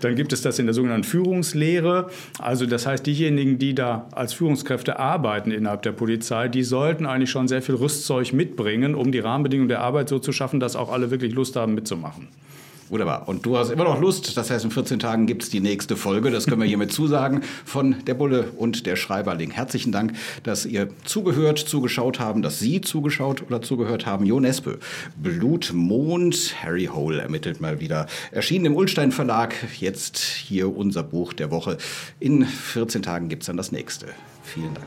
Dann 0.00 0.16
gibt 0.16 0.32
es 0.32 0.42
das 0.42 0.58
in 0.58 0.66
der 0.66 0.74
sogenannten 0.74 1.04
Führungslehre. 1.04 2.10
Also 2.38 2.66
das 2.66 2.86
heißt, 2.86 3.06
diejenigen, 3.06 3.58
die 3.58 3.74
da 3.74 4.08
als 4.12 4.32
Führungskräfte 4.32 4.98
arbeiten 4.98 5.50
innerhalb 5.50 5.82
der 5.82 5.92
Polizei, 5.92 6.48
die 6.48 6.62
sollten 6.62 7.06
eigentlich 7.06 7.30
schon 7.30 7.48
sehr 7.48 7.62
viel 7.62 7.76
Rüstzeug 7.76 8.32
mitbringen, 8.32 8.94
um 8.94 9.12
die 9.12 9.18
Rahmenbedingungen 9.18 9.68
der 9.68 9.80
Arbeit 9.80 10.08
so 10.08 10.18
zu 10.18 10.32
schaffen, 10.32 10.60
dass 10.60 10.76
auch 10.76 10.92
alle 10.92 11.10
wirklich 11.10 11.34
Lust 11.34 11.56
haben 11.56 11.74
mitzumachen. 11.74 12.28
Wunderbar. 12.90 13.28
Und 13.28 13.44
du 13.44 13.58
hast 13.58 13.70
immer 13.70 13.84
noch 13.84 14.00
Lust. 14.00 14.36
Das 14.36 14.50
heißt, 14.50 14.64
in 14.64 14.70
14 14.70 14.98
Tagen 14.98 15.26
gibt 15.26 15.42
es 15.42 15.50
die 15.50 15.60
nächste 15.60 15.96
Folge. 15.96 16.30
Das 16.30 16.46
können 16.46 16.62
wir 16.62 16.68
hiermit 16.68 16.90
zusagen 16.90 17.42
von 17.64 17.96
der 18.06 18.14
Bulle 18.14 18.50
und 18.56 18.86
der 18.86 18.96
Schreiberling. 18.96 19.50
Herzlichen 19.50 19.92
Dank, 19.92 20.14
dass 20.42 20.64
ihr 20.64 20.88
zugehört, 21.04 21.58
zugeschaut 21.58 22.18
haben, 22.18 22.40
dass 22.40 22.58
Sie 22.58 22.80
zugeschaut 22.80 23.42
oder 23.42 23.60
zugehört 23.60 24.06
haben. 24.06 24.24
Jo 24.24 24.40
Nespe, 24.40 24.78
Blutmond, 25.16 26.54
Harry 26.62 26.86
Hole 26.86 27.20
ermittelt 27.20 27.60
mal 27.60 27.78
wieder. 27.80 28.06
Erschienen 28.30 28.66
im 28.66 28.76
Ulstein 28.76 29.12
Verlag. 29.12 29.54
Jetzt 29.78 30.18
hier 30.18 30.74
unser 30.74 31.02
Buch 31.02 31.34
der 31.34 31.50
Woche. 31.50 31.76
In 32.20 32.46
14 32.46 33.02
Tagen 33.02 33.28
gibt 33.28 33.42
es 33.42 33.48
dann 33.48 33.58
das 33.58 33.70
nächste. 33.70 34.06
Vielen 34.42 34.72
Dank. 34.72 34.86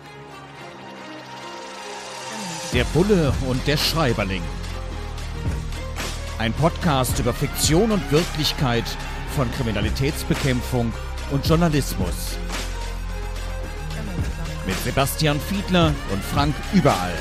Der 2.74 2.86
Bulle 2.86 3.34
und 3.48 3.68
der 3.68 3.78
Schreiberling. 3.78 4.42
Ein 6.42 6.54
Podcast 6.54 7.20
über 7.20 7.34
Fiktion 7.34 7.92
und 7.92 8.12
Wirklichkeit 8.12 8.86
von 9.36 9.52
Kriminalitätsbekämpfung 9.52 10.92
und 11.30 11.48
Journalismus. 11.48 12.36
Mit 14.66 14.76
Sebastian 14.80 15.40
Fiedler 15.40 15.94
und 16.12 16.24
Frank 16.24 16.56
Überall. 16.74 17.14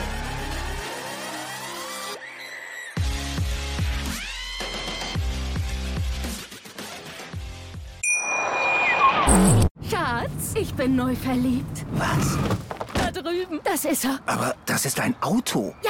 Schatz, 9.90 10.54
ich 10.54 10.72
bin 10.72 10.96
neu 10.96 11.14
verliebt. 11.14 11.84
Was? 11.92 12.38
Da 12.94 13.10
drüben. 13.10 13.60
Das 13.64 13.84
ist 13.84 14.06
er. 14.06 14.18
Aber 14.24 14.54
das 14.64 14.86
ist 14.86 14.98
ein 14.98 15.14
Auto. 15.20 15.74
Ja. 15.84 15.89